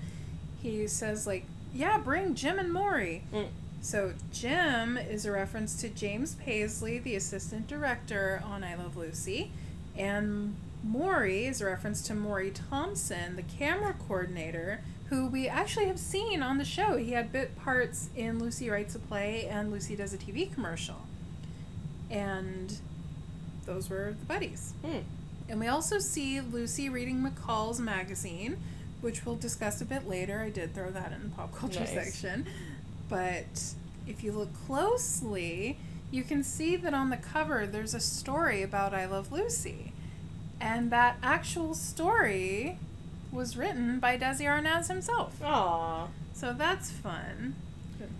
he 0.61 0.87
says 0.87 1.25
like, 1.27 1.45
"Yeah, 1.73 1.97
bring 1.97 2.35
Jim 2.35 2.59
and 2.59 2.71
Maury." 2.71 3.23
Mm. 3.33 3.47
So 3.81 4.13
Jim 4.31 4.97
is 4.97 5.25
a 5.25 5.31
reference 5.31 5.75
to 5.81 5.89
James 5.89 6.35
Paisley, 6.35 6.97
the 6.99 7.15
assistant 7.15 7.67
director 7.67 8.41
on 8.45 8.63
I 8.63 8.75
Love 8.75 8.95
Lucy, 8.95 9.51
and 9.97 10.55
Maury 10.85 11.45
is 11.45 11.61
a 11.61 11.65
reference 11.65 12.01
to 12.03 12.13
Maury 12.13 12.51
Thompson, 12.51 13.35
the 13.35 13.41
camera 13.41 13.95
coordinator, 14.07 14.81
who 15.09 15.25
we 15.27 15.47
actually 15.47 15.87
have 15.87 15.99
seen 15.99 16.43
on 16.43 16.57
the 16.59 16.65
show. 16.65 16.97
He 16.97 17.11
had 17.11 17.31
bit 17.31 17.57
parts 17.57 18.09
in 18.15 18.37
Lucy 18.39 18.69
Writes 18.69 18.93
a 18.95 18.99
Play 18.99 19.47
and 19.47 19.71
Lucy 19.71 19.95
Does 19.95 20.13
a 20.13 20.17
TV 20.17 20.53
commercial. 20.53 21.07
And 22.11 22.77
those 23.65 23.89
were 23.89 24.15
the 24.19 24.25
buddies. 24.25 24.73
Hmm. 24.85 24.99
And 25.49 25.59
we 25.59 25.67
also 25.67 25.97
see 25.99 26.39
Lucy 26.39 26.87
reading 26.89 27.21
McCall's 27.23 27.79
magazine, 27.79 28.57
which 29.01 29.25
we'll 29.25 29.35
discuss 29.35 29.81
a 29.81 29.85
bit 29.85 30.07
later. 30.07 30.39
I 30.41 30.49
did 30.49 30.75
throw 30.75 30.91
that 30.91 31.11
in 31.11 31.23
the 31.23 31.29
pop 31.35 31.53
culture 31.55 31.79
Nice. 31.79 31.93
section. 31.93 32.45
But 33.09 33.73
if 34.07 34.23
you 34.23 34.31
look 34.31 34.49
closely, 34.65 35.77
you 36.11 36.23
can 36.23 36.43
see 36.43 36.75
that 36.75 36.93
on 36.93 37.09
the 37.09 37.17
cover 37.17 37.65
there's 37.65 37.93
a 37.95 37.99
story 37.99 38.61
about 38.61 38.93
I 38.93 39.05
Love 39.07 39.31
Lucy. 39.31 39.91
And 40.59 40.91
that 40.91 41.17
actual 41.21 41.73
story 41.73 42.79
was 43.31 43.57
written 43.57 43.99
by 43.99 44.17
Desi 44.17 44.45
Arnaz 44.45 44.87
himself. 44.87 45.41
Aw. 45.43 46.07
So 46.33 46.53
that's 46.53 46.91
fun. 46.91 47.55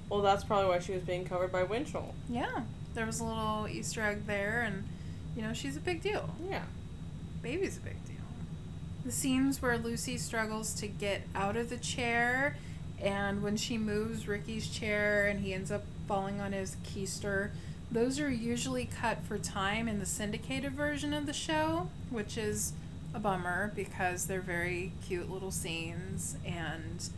Well, 0.10 0.21
that's 0.21 0.43
probably 0.43 0.69
why 0.69 0.80
she 0.80 0.93
was 0.93 1.04
being 1.04 1.26
covered 1.26 1.52
by 1.52 1.63
Winchell. 1.63 2.13
Yeah. 2.30 2.63
There 2.93 3.06
was 3.06 3.19
a 3.19 3.26
little 3.26 3.67
Easter 3.69 4.02
egg 4.02 4.26
there, 4.26 4.62
and, 4.62 4.86
you 5.36 5.41
know, 5.41 5.54
she's 5.54 5.76
a 5.76 5.82
big 5.82 6.02
deal. 6.02 6.30
Yeah. 6.50 6.63
Baby's 7.41 7.78
a 7.78 7.82
big 7.82 8.06
deal. 8.06 8.15
The 9.04 9.12
scenes 9.12 9.62
where 9.62 9.78
Lucy 9.78 10.17
struggles 10.17 10.74
to 10.76 10.88
get 10.88 11.24
out 11.36 11.58
of 11.58 11.69
the 11.69 11.78
chair, 11.78 12.58
and 13.02 13.43
when 13.43 13.58
she 13.58 13.78
moves 13.78 14.28
Ricky's 14.28 14.67
chair 14.69 15.28
and 15.28 15.41
he 15.41 15.54
ends 15.54 15.71
up 15.71 15.84
falling 16.08 16.39
on 16.39 16.54
his 16.54 16.78
keister, 16.86 17.50
those 17.91 18.19
are 18.19 18.30
usually 18.30 18.86
cut 18.86 19.24
for 19.24 19.38
time 19.38 19.88
in 19.88 20.00
the 20.00 20.06
syndicated 20.06 20.74
version 20.74 21.13
of 21.13 21.26
the 21.26 21.34
show, 21.34 21.89
which 22.10 22.38
is 22.38 22.74
a 23.13 23.19
bummer 23.19 23.71
because 23.76 24.28
they're 24.28 24.41
very 24.41 24.91
cute 25.06 25.30
little 25.32 25.52
scenes, 25.52 26.36
and 26.45 27.10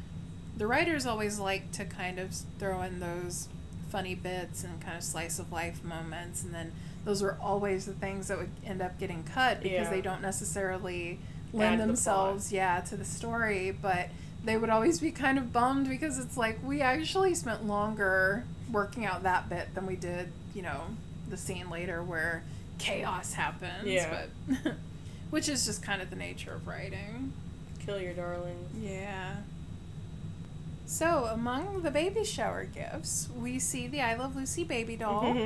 the 0.55 0.67
writers 0.67 1.05
always 1.05 1.39
like 1.39 1.71
to 1.71 1.85
kind 1.85 2.19
of 2.19 2.33
throw 2.59 2.81
in 2.81 2.99
those 2.99 3.47
funny 3.89 4.13
bits 4.15 4.63
and 4.63 4.81
kind 4.81 4.97
of 4.97 5.03
slice 5.03 5.39
of 5.39 5.51
life 5.51 5.83
moments, 5.83 6.43
and 6.43 6.53
then 6.53 6.71
those 7.05 7.23
are 7.23 7.37
always 7.41 7.85
the 7.85 7.93
things 7.93 8.27
that 8.27 8.37
would 8.37 8.49
end 8.65 8.81
up 8.81 8.99
getting 8.99 9.23
cut 9.23 9.61
because 9.61 9.85
Yeah. 9.85 9.89
they 9.89 10.01
don't 10.01 10.21
necessarily 10.21 11.19
Add 11.53 11.57
lend 11.57 11.81
the 11.81 11.85
themselves, 11.87 12.51
yeah, 12.51 12.81
to 12.81 12.97
the 12.97 13.05
story. 13.05 13.71
But 13.71 14.09
they 14.43 14.57
would 14.57 14.69
always 14.69 14.99
be 14.99 15.11
kind 15.11 15.37
of 15.37 15.53
bummed 15.53 15.87
because 15.87 16.19
it's 16.19 16.35
like 16.37 16.59
we 16.63 16.81
actually 16.81 17.33
spent 17.33 17.65
longer 17.65 18.43
working 18.71 19.05
out 19.05 19.23
that 19.23 19.47
bit 19.47 19.73
than 19.73 19.85
we 19.87 19.95
did, 19.95 20.31
you 20.57 20.63
know, 20.63 20.81
the 21.29 21.37
scene 21.37 21.69
later 21.69 22.01
where 22.01 22.43
chaos 22.79 23.33
happens. 23.33 23.85
Yeah. 23.85 24.25
But 24.63 24.73
which 25.29 25.47
is 25.47 25.65
just 25.67 25.83
kind 25.83 26.01
of 26.01 26.09
the 26.09 26.15
nature 26.15 26.53
of 26.53 26.67
writing. 26.67 27.31
Kill 27.85 28.01
your 28.01 28.13
darlings. 28.13 28.71
Yeah. 28.81 29.35
So, 30.87 31.25
among 31.25 31.83
the 31.83 31.91
baby 31.91 32.23
shower 32.23 32.63
gifts, 32.63 33.29
we 33.37 33.59
see 33.59 33.87
the 33.87 34.01
I 34.01 34.15
Love 34.15 34.35
Lucy 34.35 34.63
baby 34.63 34.95
doll 34.95 35.37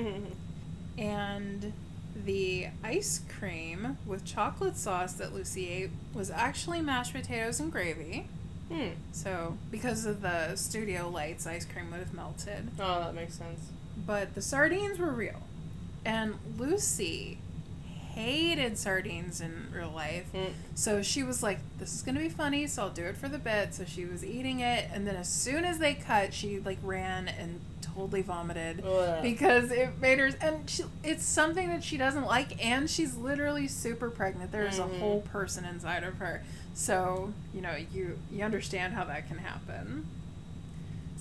and 0.98 1.74
the 2.16 2.68
ice 2.84 3.22
cream 3.38 3.98
with 4.06 4.24
chocolate 4.24 4.78
sauce 4.78 5.14
that 5.14 5.34
Lucy 5.34 5.68
ate 5.68 5.90
was 6.14 6.30
actually 6.30 6.80
mashed 6.82 7.14
potatoes 7.14 7.60
and 7.60 7.72
gravy. 7.72 8.28
hmm. 8.72 8.90
So, 9.12 9.58
because 9.72 10.06
of 10.06 10.22
the 10.22 10.56
studio 10.56 11.10
lights, 11.10 11.46
ice 11.48 11.66
cream 11.66 11.92
would 11.92 12.00
have 12.00 12.14
melted. 12.14 12.70
Oh, 12.80 13.00
that 13.00 13.16
makes 13.16 13.34
sense. 13.34 13.72
But 14.06 14.36
the 14.36 14.42
sardines 14.42 15.00
were 15.00 15.12
real. 15.12 15.42
And 16.06 16.36
Lucy 16.58 17.38
hated 18.14 18.78
sardines 18.78 19.40
in 19.40 19.68
real 19.74 19.90
life. 19.92 20.26
Mm. 20.34 20.52
So 20.76 21.02
she 21.02 21.24
was 21.24 21.42
like, 21.42 21.60
"This 21.80 21.94
is 21.96 22.02
gonna 22.02 22.20
be 22.20 22.28
funny, 22.30 22.68
so 22.68 22.84
I'll 22.84 22.90
do 22.90 23.06
it 23.06 23.16
for 23.16 23.30
the 23.30 23.38
bit." 23.38 23.74
So 23.74 23.86
she 23.86 24.06
was 24.06 24.24
eating 24.26 24.60
it, 24.60 24.90
and 24.94 25.08
then 25.08 25.16
as 25.16 25.30
soon 25.30 25.64
as 25.64 25.80
they 25.80 25.94
cut, 25.94 26.34
she 26.34 26.60
like 26.60 26.80
ran 26.84 27.28
and 27.30 27.62
totally 27.82 28.22
vomited 28.22 28.84
Ugh. 28.86 29.22
because 29.22 29.72
it 29.72 29.98
made 30.02 30.20
her. 30.20 30.32
And 30.42 30.70
she, 30.70 30.84
it's 31.04 31.24
something 31.24 31.70
that 31.70 31.84
she 31.84 31.96
doesn't 31.98 32.26
like, 32.26 32.64
and 32.64 32.90
she's 32.90 33.16
literally 33.16 33.68
super 33.68 34.10
pregnant. 34.10 34.52
There's 34.52 34.80
Mhm. 34.80 34.96
a 34.96 35.00
whole 35.00 35.22
person 35.22 35.64
inside 35.66 36.04
of 36.04 36.16
her, 36.18 36.44
so 36.74 37.34
you 37.54 37.62
know 37.62 37.76
you 37.94 38.20
you 38.32 38.44
understand 38.44 38.94
how 38.94 39.06
that 39.06 39.28
can 39.30 39.38
happen. 39.38 40.06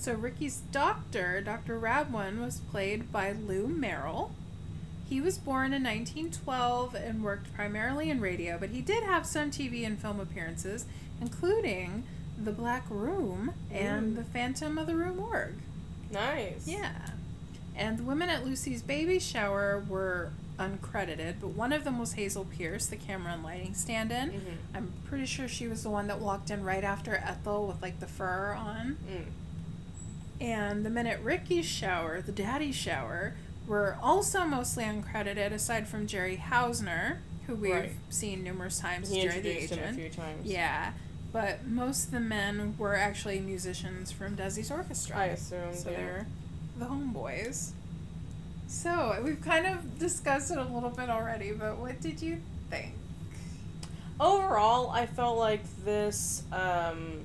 So 0.01 0.15
Ricky's 0.15 0.61
doctor, 0.71 1.41
Dr. 1.41 1.77
Rabwin, 1.77 2.43
was 2.43 2.57
played 2.71 3.11
by 3.11 3.33
Lou 3.33 3.67
Merrill. 3.67 4.31
He 5.07 5.21
was 5.21 5.37
born 5.37 5.73
in 5.73 5.83
1912 5.83 6.95
and 6.95 7.23
worked 7.23 7.53
primarily 7.53 8.09
in 8.09 8.19
radio, 8.19 8.57
but 8.57 8.71
he 8.71 8.81
did 8.81 9.03
have 9.03 9.27
some 9.27 9.51
TV 9.51 9.85
and 9.85 10.01
film 10.01 10.19
appearances, 10.19 10.85
including 11.21 12.01
The 12.43 12.51
Black 12.51 12.83
Room 12.89 13.53
and 13.71 14.13
Ooh. 14.13 14.15
The 14.15 14.23
Phantom 14.23 14.79
of 14.79 14.87
the 14.87 14.95
Rue 14.95 15.13
Morgue. 15.13 15.53
Nice. 16.09 16.67
Yeah. 16.67 17.09
And 17.75 17.99
the 17.99 18.03
women 18.03 18.29
at 18.29 18.43
Lucy's 18.43 18.81
baby 18.81 19.19
shower 19.19 19.83
were 19.87 20.31
uncredited, 20.57 21.35
but 21.41 21.49
one 21.49 21.71
of 21.73 21.83
them 21.83 21.99
was 21.99 22.13
Hazel 22.13 22.45
Pierce, 22.45 22.87
the 22.87 22.95
camera 22.97 23.33
and 23.33 23.43
lighting 23.43 23.75
stand 23.75 24.11
in. 24.11 24.31
Mhm. 24.31 24.57
I'm 24.73 24.93
pretty 25.05 25.27
sure 25.27 25.47
she 25.47 25.67
was 25.67 25.83
the 25.83 25.91
one 25.91 26.07
that 26.07 26.19
walked 26.19 26.49
in 26.49 26.63
right 26.63 26.83
after 26.83 27.15
Ethel 27.17 27.67
with 27.67 27.83
like 27.83 27.99
the 27.99 28.07
fur 28.07 28.53
on. 28.53 28.97
Mm. 29.07 29.25
And 30.41 30.83
the 30.83 30.89
men 30.89 31.05
at 31.05 31.23
Ricky's 31.23 31.65
shower, 31.67 32.21
the 32.21 32.31
daddy 32.31 32.71
shower, 32.71 33.35
were 33.67 33.95
also 34.01 34.43
mostly 34.43 34.83
uncredited, 34.83 35.51
aside 35.51 35.87
from 35.87 36.07
Jerry 36.07 36.35
Hausner, 36.37 37.17
who 37.45 37.55
we've 37.55 37.71
Right. 37.73 37.91
seen 38.09 38.43
numerous 38.43 38.79
times 38.79 39.09
He 39.09 39.21
Jerry 39.21 39.39
the 39.39 39.51
introduced 39.61 39.73
him 39.73 39.79
a 39.79 39.81
agent. 39.83 39.97
few 39.97 40.09
times. 40.09 40.45
Yeah, 40.47 40.93
but 41.31 41.67
most 41.67 42.05
of 42.05 42.11
the 42.11 42.19
men 42.19 42.75
were 42.79 42.95
actually 42.95 43.39
musicians 43.39 44.11
from 44.11 44.35
Desi's 44.35 44.71
orchestra. 44.71 45.15
I 45.15 45.25
assume. 45.25 45.73
So 45.75 45.91
yeah. 45.91 45.97
they're 45.97 46.27
the 46.79 46.85
homeboys. 46.85 47.71
So 48.67 49.21
we've 49.23 49.41
kind 49.41 49.67
of 49.67 49.99
discussed 49.99 50.49
it 50.51 50.57
a 50.57 50.63
little 50.63 50.89
bit 50.89 51.09
already, 51.09 51.51
but 51.51 51.77
what 51.77 52.01
did 52.01 52.21
you 52.21 52.41
think? 52.69 52.93
overall, 54.19 54.91
I 54.91 55.07
felt 55.07 55.37
like 55.39 55.61
this 55.83 56.43
um, 56.51 57.21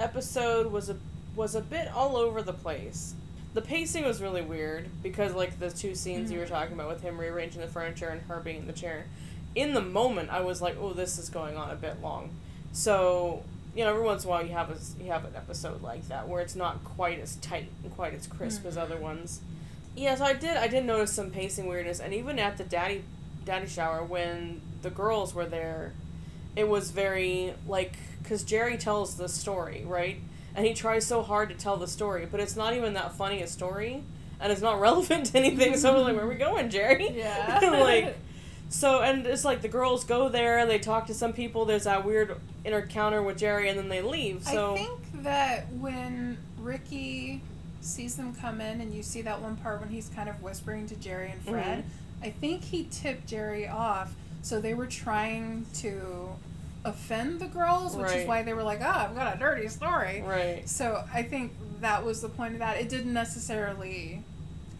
episode 0.00 0.72
was 0.72 0.88
a 0.90 0.96
was 1.34 1.54
a 1.54 1.60
bit 1.60 1.88
all 1.94 2.16
over 2.16 2.42
the 2.42 2.52
place. 2.52 3.14
The 3.54 3.62
pacing 3.62 4.04
was 4.04 4.22
really 4.22 4.42
weird 4.42 4.88
because 5.02 5.34
like 5.34 5.58
the 5.58 5.70
two 5.70 5.94
scenes 5.94 6.30
you 6.32 6.38
were 6.38 6.46
Mhm. 6.46 6.50
talking 6.50 6.74
about 6.74 6.88
with 6.88 7.02
him 7.02 7.18
rearranging 7.18 7.60
the 7.60 7.68
furniture 7.68 8.08
and 8.08 8.22
her 8.22 8.40
being 8.40 8.58
in 8.58 8.66
the 8.66 8.72
chair. 8.72 9.04
In 9.54 9.74
the 9.74 9.82
moment, 9.82 10.30
I 10.30 10.40
was 10.40 10.62
like, 10.62 10.76
"Oh, 10.80 10.92
this 10.94 11.18
is 11.18 11.28
going 11.28 11.56
on 11.56 11.70
a 11.70 11.74
bit 11.76 12.00
long." 12.02 12.30
So 12.72 13.42
you 13.74 13.84
know, 13.84 13.90
every 13.90 14.02
once 14.02 14.24
in 14.24 14.28
a 14.28 14.30
while, 14.30 14.44
you 14.44 14.52
have 14.52 14.70
a 14.70 15.02
you 15.02 15.10
have 15.10 15.24
an 15.24 15.34
episode 15.34 15.82
like 15.82 16.06
that 16.08 16.28
where 16.28 16.42
it's 16.42 16.54
not 16.54 16.84
quite 16.84 17.18
as 17.18 17.36
tight 17.36 17.68
and 17.82 17.94
quite 17.94 18.12
as 18.14 18.26
crisp 18.26 18.66
as 18.66 18.76
Mhm. 18.76 18.80
other 18.82 18.96
ones. 18.98 19.40
Yeah, 19.94 20.14
so 20.14 20.24
I 20.24 20.34
did 20.34 20.56
I 20.58 20.68
did 20.68 20.84
notice 20.84 21.12
some 21.12 21.30
pacing 21.30 21.66
weirdness, 21.66 21.98
and 22.00 22.12
even 22.12 22.38
at 22.38 22.58
the 22.58 22.64
daddy 22.64 23.04
daddy 23.44 23.66
shower 23.66 24.02
when 24.04 24.60
the 24.82 24.90
girls 24.90 25.34
were 25.34 25.46
there, 25.46 25.92
it 26.56 26.68
was 26.68 26.90
very 26.90 27.54
like 27.66 27.94
because 28.22 28.42
Jerry 28.42 28.76
tells 28.76 29.16
the 29.16 29.28
story 29.28 29.84
right, 29.86 30.18
and 30.54 30.66
he 30.66 30.74
tries 30.74 31.06
so 31.06 31.22
hard 31.22 31.48
to 31.50 31.54
tell 31.54 31.76
the 31.76 31.86
story, 31.88 32.26
but 32.30 32.40
it's 32.40 32.56
not 32.56 32.74
even 32.74 32.94
that 32.94 33.12
funny 33.14 33.42
a 33.42 33.46
story, 33.46 34.02
and 34.40 34.52
it's 34.52 34.60
not 34.62 34.80
relevant 34.88 35.26
to 35.26 35.38
anything. 35.38 35.76
so 35.76 35.94
I'm 35.96 36.02
like, 36.02 36.16
where 36.16 36.24
are 36.24 36.28
we 36.28 36.34
going, 36.36 36.70
Jerry? 36.70 37.10
Yeah. 37.14 37.58
like. 37.80 38.16
So 38.74 39.02
and 39.02 39.26
it's 39.26 39.44
like 39.44 39.60
the 39.60 39.68
girls 39.68 40.04
go 40.04 40.30
there, 40.30 40.64
they 40.64 40.78
talk 40.78 41.08
to 41.08 41.14
some 41.14 41.34
people. 41.34 41.66
There's 41.66 41.84
that 41.84 42.06
weird 42.06 42.34
encounter 42.64 43.22
with 43.22 43.36
Jerry, 43.36 43.68
and 43.68 43.78
then 43.78 43.90
they 43.90 44.00
leave. 44.00 44.44
So 44.44 44.72
I 44.72 44.76
think 44.78 45.22
that 45.24 45.70
when 45.74 46.38
Ricky 46.58 47.42
sees 47.82 48.16
them 48.16 48.34
come 48.34 48.62
in, 48.62 48.80
and 48.80 48.94
you 48.94 49.02
see 49.02 49.20
that 49.22 49.42
one 49.42 49.56
part 49.56 49.80
when 49.80 49.90
he's 49.90 50.08
kind 50.08 50.26
of 50.26 50.42
whispering 50.42 50.86
to 50.86 50.96
Jerry 50.96 51.30
and 51.32 51.42
Fred, 51.42 51.80
Mm-hmm. 51.80 52.24
I 52.24 52.30
think 52.30 52.64
he 52.64 52.88
tipped 52.90 53.26
Jerry 53.26 53.68
off. 53.68 54.14
So 54.40 54.58
they 54.58 54.72
were 54.72 54.86
trying 54.86 55.66
to 55.74 56.30
offend 56.84 57.40
the 57.40 57.46
girls, 57.46 57.96
which 57.96 58.12
is 58.12 58.26
why 58.26 58.42
they 58.42 58.54
were 58.54 58.62
like, 58.62 58.80
"Oh, 58.80 58.84
I've 58.88 59.14
got 59.14 59.36
a 59.36 59.38
dirty 59.38 59.68
story." 59.68 60.22
right, 60.26 60.68
So 60.68 61.04
I 61.12 61.22
think 61.22 61.52
that 61.80 62.04
was 62.04 62.20
the 62.22 62.28
point 62.28 62.54
of 62.54 62.58
that. 62.60 62.78
It 62.78 62.88
didn't 62.88 63.12
necessarily 63.12 64.22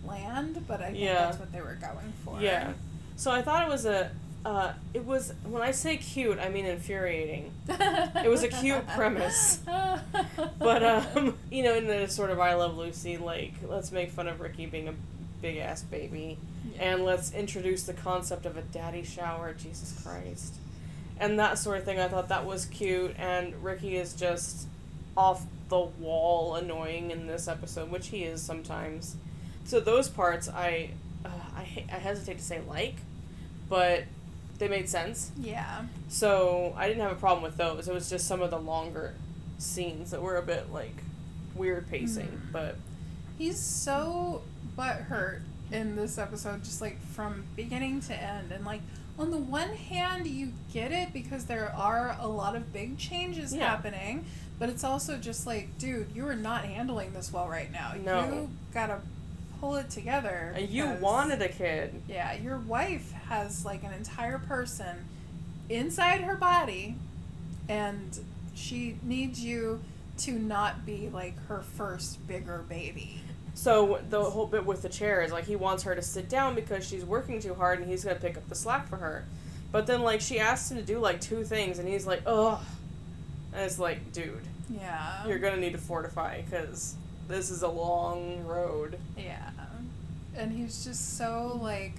land, 0.07 0.65
but 0.67 0.81
I 0.81 0.87
think 0.87 0.99
Yeah. 0.99 1.15
that's 1.27 1.39
what 1.39 1.53
they 1.53 1.61
were 1.61 1.75
going 1.81 2.13
for. 2.25 2.41
yeah. 2.41 2.73
So 3.17 3.31
I 3.31 3.43
thought 3.43 3.67
it 3.67 3.71
was 3.71 3.85
a. 3.87 4.11
Uh, 4.45 4.73
it 4.93 5.05
was 5.05 5.33
when 5.45 5.63
I 5.63 5.71
say 5.71 5.97
cute, 5.97 6.41
I 6.41 6.49
mean 6.49 6.67
infuriating. 6.67 7.53
It 7.69 8.29
was 8.29 8.43
a 8.43 8.49
cute 8.49 8.87
premise. 8.89 9.61
But 10.59 10.83
um, 10.83 11.39
you 11.51 11.63
know, 11.63 11.75
in 11.75 11.87
the 11.87 12.09
sort 12.09 12.31
of 12.31 12.41
I 12.41 12.55
Love 12.55 12.77
Lucy, 12.77 13.17
like 13.19 13.53
let's 13.69 13.93
make 13.93 14.11
fun 14.11 14.27
of 14.29 14.41
Ricky 14.41 14.67
being 14.67 14.89
a 14.89 14.95
big 15.41 15.59
ass 15.59 15.83
baby, 15.83 16.39
and 16.81 17.05
let's 17.05 17.33
introduce 17.33 17.85
the 17.85 17.93
concept 17.93 18.47
of 18.47 18.57
a 18.57 18.63
daddy 18.63 19.05
shower. 19.05 19.53
Jesus 19.55 20.01
Christ, 20.03 20.55
and 21.23 21.39
that 21.39 21.59
sort 21.59 21.79
of 21.79 21.85
thing. 21.85 21.99
I 21.99 22.09
thought 22.09 22.29
that 22.29 22.45
was 22.45 22.67
cute, 22.67 23.15
and 23.19 23.55
Ricky 23.65 23.97
is 23.97 24.13
just 24.15 24.67
off 25.17 25.45
the 25.69 25.79
wall 25.81 26.55
annoying 26.57 27.11
in 27.11 27.27
this 27.27 27.49
episode, 27.49 27.91
which 27.91 28.09
he 28.09 28.25
is 28.25 28.43
sometimes. 28.43 29.17
So 29.65 29.81
those 29.81 30.09
parts, 30.09 30.49
I 30.49 30.91
uh, 31.25 31.29
I 31.57 31.85
I 31.91 31.95
hesitate 31.97 32.39
to 32.39 32.45
say 32.45 32.61
like, 32.69 32.97
but 33.69 34.05
they 34.59 34.69
made 34.69 34.89
sense. 34.89 35.33
yeah. 35.41 35.83
So 36.09 36.75
I 36.77 36.87
didn't 36.89 37.03
have 37.03 37.13
a 37.13 37.21
problem 37.21 37.43
with 37.43 37.57
those. 37.57 37.89
It 37.89 37.95
was 37.95 38.09
just 38.11 38.27
some 38.29 38.43
of 38.43 38.51
the 38.51 38.59
longer 38.59 39.15
scenes 39.59 40.11
that 40.11 40.21
were 40.23 40.37
a 40.37 40.43
bit 40.43 40.73
like 40.73 40.97
weird 41.55 41.89
pacing. 41.91 42.29
Mhm. 42.29 42.53
But 42.53 42.77
He's 43.39 43.59
so 43.59 44.43
butthurt 44.79 45.41
in 45.73 45.97
this 45.97 46.17
episode, 46.19 46.63
just 46.65 46.81
like 46.81 47.01
from 47.03 47.45
beginning 47.57 48.01
to 48.03 48.15
end. 48.15 48.53
And 48.53 48.65
like, 48.65 48.83
on 49.19 49.31
the 49.31 49.37
one 49.39 49.71
hand, 49.71 50.27
you 50.27 50.53
get 50.73 50.91
it 50.93 51.13
because 51.13 51.45
there 51.47 51.73
are 51.77 52.17
a 52.21 52.27
lot 52.29 52.57
of 52.57 52.73
big 52.73 52.99
changes 52.99 53.55
Yeah. 53.55 53.69
happening, 53.69 54.25
but 54.59 54.69
it's 54.69 54.85
also 54.85 55.17
just 55.19 55.47
like, 55.47 55.77
dude, 55.79 56.13
you 56.15 56.27
are 56.29 56.35
not 56.37 56.65
handling 56.65 57.13
this 57.13 57.33
well 57.33 57.49
right 57.49 57.71
now. 57.71 57.93
No. 58.03 58.25
You 58.25 58.51
gotta 58.73 59.01
pull 59.61 59.77
it 59.77 59.91
together. 59.91 60.53
and 60.57 60.69
you 60.69 60.89
wanted 61.01 61.41
a 61.43 61.49
kid. 61.49 62.03
Yeah, 62.09 62.33
your 62.35 62.59
wife 62.59 63.13
has 63.29 63.65
like 63.65 63.85
an 63.85 63.93
entire 63.93 64.39
person 64.39 65.05
inside 65.69 66.23
her 66.23 66.35
body, 66.37 66.97
and 67.69 68.19
she 68.55 68.97
needs 69.03 69.41
you 69.41 69.81
to 70.19 70.33
not 70.33 70.85
be 70.85 71.09
like 71.13 71.35
her 71.47 71.61
first 71.61 72.27
bigger 72.27 72.65
baby. 72.69 73.21
So 73.55 74.01
the 74.11 74.23
whole 74.25 74.47
bit 74.47 74.65
with 74.65 74.83
the 74.83 74.89
chair 74.89 75.23
is 75.23 75.31
like 75.33 75.45
he 75.45 75.57
wants 75.57 75.83
her 75.85 75.95
to 75.95 76.03
sit 76.03 76.29
down 76.29 76.55
because 76.55 76.87
she's 76.87 77.05
working 77.05 77.41
too 77.41 77.55
hard 77.55 77.81
and 77.81 77.89
he's 77.89 78.05
gonna 78.05 78.19
pick 78.19 78.37
up 78.37 78.49
the 78.49 78.55
slack 78.55 78.89
for 78.89 78.97
her. 78.97 79.25
But 79.71 79.87
then 79.87 80.03
like 80.03 80.21
she 80.21 80.39
asks 80.41 80.71
him 80.71 80.79
to 80.79 80.83
do 80.83 80.99
like 80.99 81.21
two 81.21 81.45
things 81.45 81.79
and 81.79 81.87
he's 81.89 82.07
like, 82.07 82.23
ugh. 82.27 82.61
And 83.53 83.63
it's 83.65 83.79
like, 83.79 84.13
dude, 84.13 84.41
Yeah. 84.71 85.27
you're 85.27 85.39
gonna 85.39 85.59
need 85.59 85.73
to 85.73 85.79
fortify 85.79 86.41
because 86.43 86.95
this 87.29 87.51
is 87.51 87.63
a 87.63 87.69
long 87.69 88.45
road. 88.47 88.99
Yeah. 89.17 89.51
And 90.35 90.51
he's 90.53 90.83
just 90.85 91.19
so 91.19 91.59
like, 91.63 91.93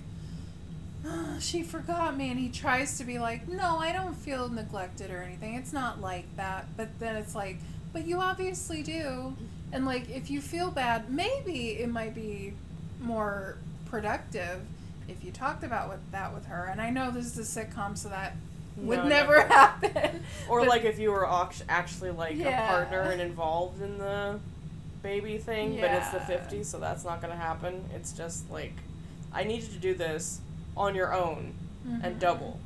"Ah, 1.06 1.36
she 1.40 1.62
forgot 1.62 2.18
me. 2.18 2.32
And 2.32 2.40
he 2.40 2.50
tries 2.50 2.98
to 2.98 3.04
be 3.04 3.20
like, 3.20 3.48
no, 3.48 3.78
I 3.78 3.92
don't 3.92 4.16
feel 4.16 4.50
neglected 4.50 5.12
or 5.12 5.22
anything. 5.22 5.54
It's 5.56 5.72
not 5.74 6.02
like 6.02 6.26
that. 6.36 6.66
But 6.76 7.00
then 7.00 7.16
it's 7.16 7.36
like, 7.36 7.58
but 7.94 8.08
you 8.08 8.20
obviously 8.20 8.82
do. 8.82 9.36
And 9.74 9.86
like, 9.86 10.10
if 10.10 10.30
you 10.30 10.40
feel 10.40 10.70
bad, 10.72 11.10
maybe 11.10 11.72
it 11.72 11.90
might 11.90 12.14
be 12.16 12.54
more 13.02 13.58
productive 13.86 14.62
if 15.10 15.24
you 15.24 15.32
talked 15.32 15.64
about 15.64 15.90
with 15.90 16.00
that 16.12 16.34
with 16.34 16.46
her. 16.46 16.66
And 16.72 16.80
I 16.80 16.90
know 16.92 17.12
this 17.12 17.38
is 17.38 17.58
a 17.58 17.60
sitcom, 17.66 17.98
so 17.98 18.08
that 18.10 18.36
would 18.78 19.00
No, 19.00 19.08
never 19.08 19.38
never. 19.40 19.48
happen. 19.54 20.24
Or 20.48 20.60
But- 20.62 20.70
like 20.70 20.84
if 20.86 21.00
you 21.00 21.12
were 21.12 21.28
actually 21.68 22.12
like 22.12 22.38
Yeah. 22.38 22.64
a 22.64 22.68
partner 22.68 23.02
and 23.02 23.20
involved 23.22 23.82
in 23.82 23.98
the 23.98 24.40
baby 25.02 25.38
thing, 25.38 25.76
but 25.82 25.92
it's 25.92 26.10
the 26.12 26.20
50s, 26.20 26.66
so 26.68 26.80
that's 26.80 27.04
not 27.04 27.20
going 27.20 27.32
to 27.34 27.38
happen. 27.40 27.84
It's 27.94 28.14
just 28.14 28.50
like, 28.50 28.74
I 29.34 29.44
need 29.44 29.64
you 29.64 29.68
to 29.70 29.80
do 29.80 29.94
this 29.96 30.40
on 30.78 30.96
your 30.96 31.14
own 31.14 31.54
and 32.02 32.16
Mhm. 32.16 32.20
double. 32.20 32.60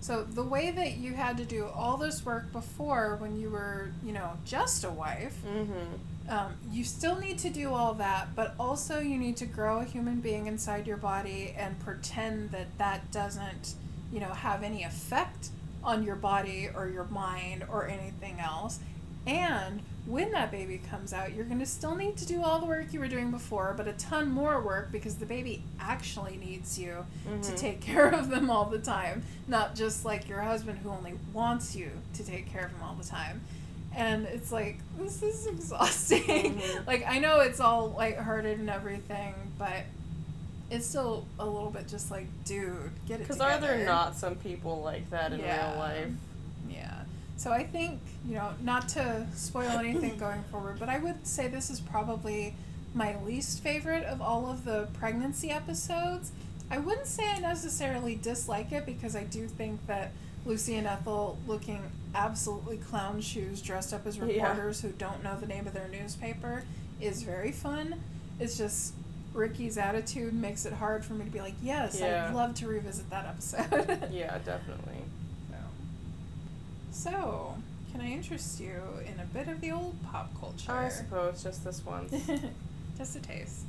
So 0.00 0.22
the 0.22 0.44
way 0.44 0.70
that 0.70 0.96
you 0.96 1.12
had 1.14 1.36
to 1.38 1.44
do 1.44 1.66
all 1.66 1.96
this 1.96 2.24
work 2.24 2.52
before 2.52 3.16
when 3.16 3.38
you 3.38 3.50
were, 3.50 3.90
you 4.04 4.12
know, 4.12 4.34
just 4.46 4.84
a 4.84 4.90
wife, 4.90 5.36
Mm-hmm. 5.44 5.96
Um, 6.28 6.54
you 6.70 6.84
still 6.84 7.18
need 7.18 7.38
to 7.38 7.50
do 7.50 7.72
all 7.72 7.94
that, 7.94 8.34
but 8.36 8.54
also 8.58 9.00
you 9.00 9.16
need 9.18 9.36
to 9.38 9.46
grow 9.46 9.80
a 9.80 9.84
human 9.84 10.20
being 10.20 10.46
inside 10.46 10.86
your 10.86 10.96
body 10.98 11.54
and 11.56 11.78
pretend 11.80 12.50
that 12.50 12.76
that 12.78 13.10
doesn't, 13.12 13.74
you 14.12 14.20
know, 14.20 14.28
have 14.32 14.62
any 14.62 14.82
effect 14.84 15.48
on 15.82 16.02
your 16.02 16.16
body 16.16 16.68
or 16.74 16.88
your 16.88 17.04
mind 17.04 17.64
or 17.70 17.86
anything 17.88 18.40
else. 18.40 18.78
And 19.26 19.82
when 20.06 20.32
that 20.32 20.50
baby 20.50 20.80
comes 20.90 21.12
out, 21.12 21.34
you're 21.34 21.44
going 21.44 21.58
to 21.60 21.66
still 21.66 21.94
need 21.94 22.16
to 22.16 22.26
do 22.26 22.42
all 22.42 22.58
the 22.60 22.66
work 22.66 22.92
you 22.94 23.00
were 23.00 23.08
doing 23.08 23.30
before, 23.30 23.74
but 23.76 23.86
a 23.86 23.92
ton 23.92 24.30
more 24.30 24.60
work 24.60 24.90
because 24.90 25.16
the 25.16 25.26
baby 25.26 25.62
actually 25.78 26.36
needs 26.38 26.78
you 26.78 27.04
to 27.24 27.30
Mhm. 27.52 27.56
take 27.58 27.80
care 27.92 28.08
of 28.08 28.30
them 28.30 28.48
all 28.50 28.64
the 28.64 28.78
time, 28.78 29.22
not 29.46 29.74
just 29.74 30.04
like 30.06 30.28
your 30.28 30.40
husband 30.40 30.78
who 30.78 30.88
only 30.90 31.14
wants 31.32 31.76
you 31.76 31.90
to 32.14 32.24
take 32.24 32.50
care 32.50 32.64
of 32.66 32.70
him 32.72 32.82
all 32.82 32.94
the 32.94 33.04
time. 33.06 33.42
And 33.94 34.26
it's 34.26 34.52
like, 34.52 34.78
this 34.98 35.22
is 35.22 35.46
exhausting. 35.46 36.22
Mhm. 36.58 36.86
like, 36.86 37.04
I 37.06 37.18
know 37.18 37.40
it's 37.40 37.60
all 37.60 37.88
lighthearted 37.90 38.58
and 38.58 38.70
everything, 38.70 39.34
but 39.58 39.84
it's 40.70 40.86
still 40.86 41.26
a 41.38 41.46
little 41.46 41.70
bit 41.70 41.88
just 41.88 42.10
like, 42.10 42.26
dude, 42.44 42.90
get 43.06 43.20
it 43.20 43.22
Because 43.26 43.40
are 43.40 43.58
there 43.58 43.84
not 43.84 44.14
some 44.16 44.36
people 44.36 44.82
like 44.82 45.08
that 45.10 45.32
in 45.32 45.40
Yeah. 45.40 45.70
real 45.70 45.78
life? 45.80 46.10
Yeah. 46.68 46.94
So 47.36 47.50
I 47.52 47.64
think, 47.64 48.00
you 48.28 48.34
know, 48.34 48.50
not 48.62 48.88
to 48.90 49.26
spoil 49.34 49.70
anything 49.70 50.16
going 50.18 50.42
forward, 50.44 50.78
but 50.78 50.88
I 50.88 50.98
would 50.98 51.26
say 51.26 51.48
this 51.48 51.70
is 51.70 51.80
probably 51.80 52.54
my 52.94 53.16
least 53.24 53.62
favorite 53.62 54.04
of 54.04 54.20
all 54.20 54.50
of 54.50 54.64
the 54.64 54.88
pregnancy 54.94 55.50
episodes. 55.50 56.32
I 56.70 56.78
wouldn't 56.78 57.06
say 57.06 57.26
I 57.28 57.38
necessarily 57.38 58.14
dislike 58.16 58.72
it 58.72 58.84
because 58.84 59.16
I 59.16 59.24
do 59.24 59.46
think 59.48 59.86
that 59.86 60.12
Lucy 60.46 60.76
and 60.76 60.86
Ethel 60.86 61.38
looking 61.46 61.82
absolutely 62.14 62.78
clown 62.78 63.20
shoes 63.20 63.60
dressed 63.60 63.92
up 63.92 64.06
as 64.06 64.16
Yeah. 64.16 64.24
reporters 64.48 64.80
who 64.80 64.90
don't 64.90 65.22
know 65.22 65.38
the 65.38 65.46
name 65.46 65.66
of 65.66 65.74
their 65.74 65.88
newspaper 65.88 66.64
is 67.00 67.22
very 67.22 67.52
fun. 67.52 68.00
It's 68.40 68.56
just 68.56 68.94
Ricky's 69.34 69.76
attitude 69.76 70.32
makes 70.32 70.64
it 70.64 70.72
hard 70.72 71.04
for 71.04 71.12
me 71.12 71.24
to 71.24 71.30
be 71.30 71.40
like, 71.40 71.54
yes, 71.62 72.00
Yeah. 72.00 72.28
I'd 72.28 72.34
love 72.34 72.54
to 72.56 72.66
revisit 72.66 73.10
that 73.10 73.26
episode. 73.26 74.08
Yeah, 74.12 74.38
definitely. 74.38 75.04
So, 76.90 77.54
can 77.92 78.00
I 78.00 78.06
interest 78.10 78.58
you 78.60 78.80
in 79.06 79.20
a 79.20 79.24
bit 79.24 79.46
of 79.48 79.60
the 79.60 79.70
old 79.70 80.02
pop 80.02 80.30
culture? 80.40 80.72
I 80.72 80.88
suppose 80.88 81.42
just 81.42 81.64
this 81.64 81.84
once. 81.86 82.12
Just 82.96 83.16
a 83.16 83.20
taste. 83.20 83.60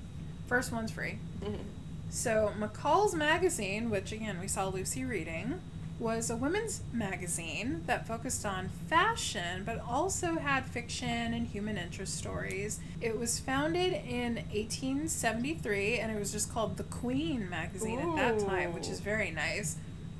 First 0.47 0.71
one's 0.71 0.91
free. 0.91 1.19
Mhm. 1.41 1.57
So, 2.11 2.51
McCall's 2.59 3.13
Magazine, 3.13 3.91
which 3.91 4.11
again 4.11 4.39
we 4.39 4.47
saw 4.47 4.67
Lucy 4.67 5.05
reading, 5.05 5.61
was 5.99 6.29
a 6.29 6.35
women's 6.35 6.81
magazine 6.93 7.83
that 7.85 8.07
focused 8.07 8.45
on 8.45 8.69
fashion 8.87 9.63
but 9.65 9.79
also 9.87 10.35
had 10.35 10.65
fiction 10.65 11.33
and 11.33 11.47
human 11.47 11.77
interest 11.77 12.17
stories. 12.17 12.79
It 13.01 13.19
was 13.19 13.39
founded 13.39 13.93
in 13.93 14.35
1873 14.53 15.99
and 15.99 16.11
it 16.11 16.19
was 16.19 16.31
just 16.31 16.51
called 16.53 16.77
the 16.77 16.83
Queen 16.83 17.49
magazine 17.49 17.99
at 17.99 18.15
that 18.15 18.39
time, 18.47 18.73
which 18.73 18.87
is 18.87 18.99
very 18.99 19.31
nice. 19.31 19.77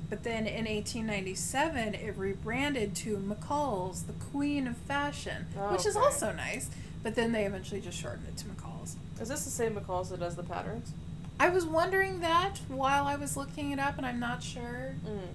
But 0.08 0.24
then 0.24 0.46
in 0.46 0.64
1897, 0.66 1.94
it 1.94 2.16
rebranded 2.16 2.96
to 2.96 3.16
McCall's, 3.18 4.02
the 4.02 4.12
Queen 4.12 4.66
of 4.66 4.76
Fashion, 4.76 5.46
which 5.70 5.86
is 5.86 5.96
Okay. 5.96 6.04
also 6.04 6.32
nice. 6.32 6.68
But 7.02 7.14
then 7.14 7.32
they 7.32 7.44
eventually 7.46 7.80
just 7.80 7.96
shortened 7.98 8.26
it 8.28 8.36
to 8.38 8.44
McCall's. 8.46 8.96
Is 9.20 9.28
this 9.28 9.44
the 9.44 9.50
same 9.50 9.74
McCall's 9.76 10.10
that 10.10 10.20
does 10.20 10.34
the 10.36 10.42
patterns? 10.42 10.92
I 11.38 11.48
was 11.48 11.64
wondering 11.64 12.20
that 12.20 12.58
while 12.68 13.04
I 13.06 13.16
was 13.16 13.36
looking 13.36 13.70
it 13.70 13.78
up, 13.78 13.96
and 13.96 14.04
I'm 14.04 14.20
not 14.20 14.42
sure. 14.42 14.96
Mm. 15.06 15.28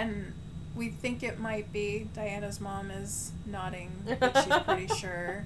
And 0.00 0.32
we 0.74 0.88
think 0.88 1.22
it 1.22 1.38
might 1.38 1.72
be. 1.72 2.08
Diana's 2.14 2.60
mom 2.60 2.90
is 2.90 3.32
nodding 3.46 3.90
that 4.06 4.36
she's 4.44 4.56
pretty 4.64 4.88
sure. 4.94 5.44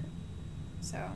So 0.81 1.09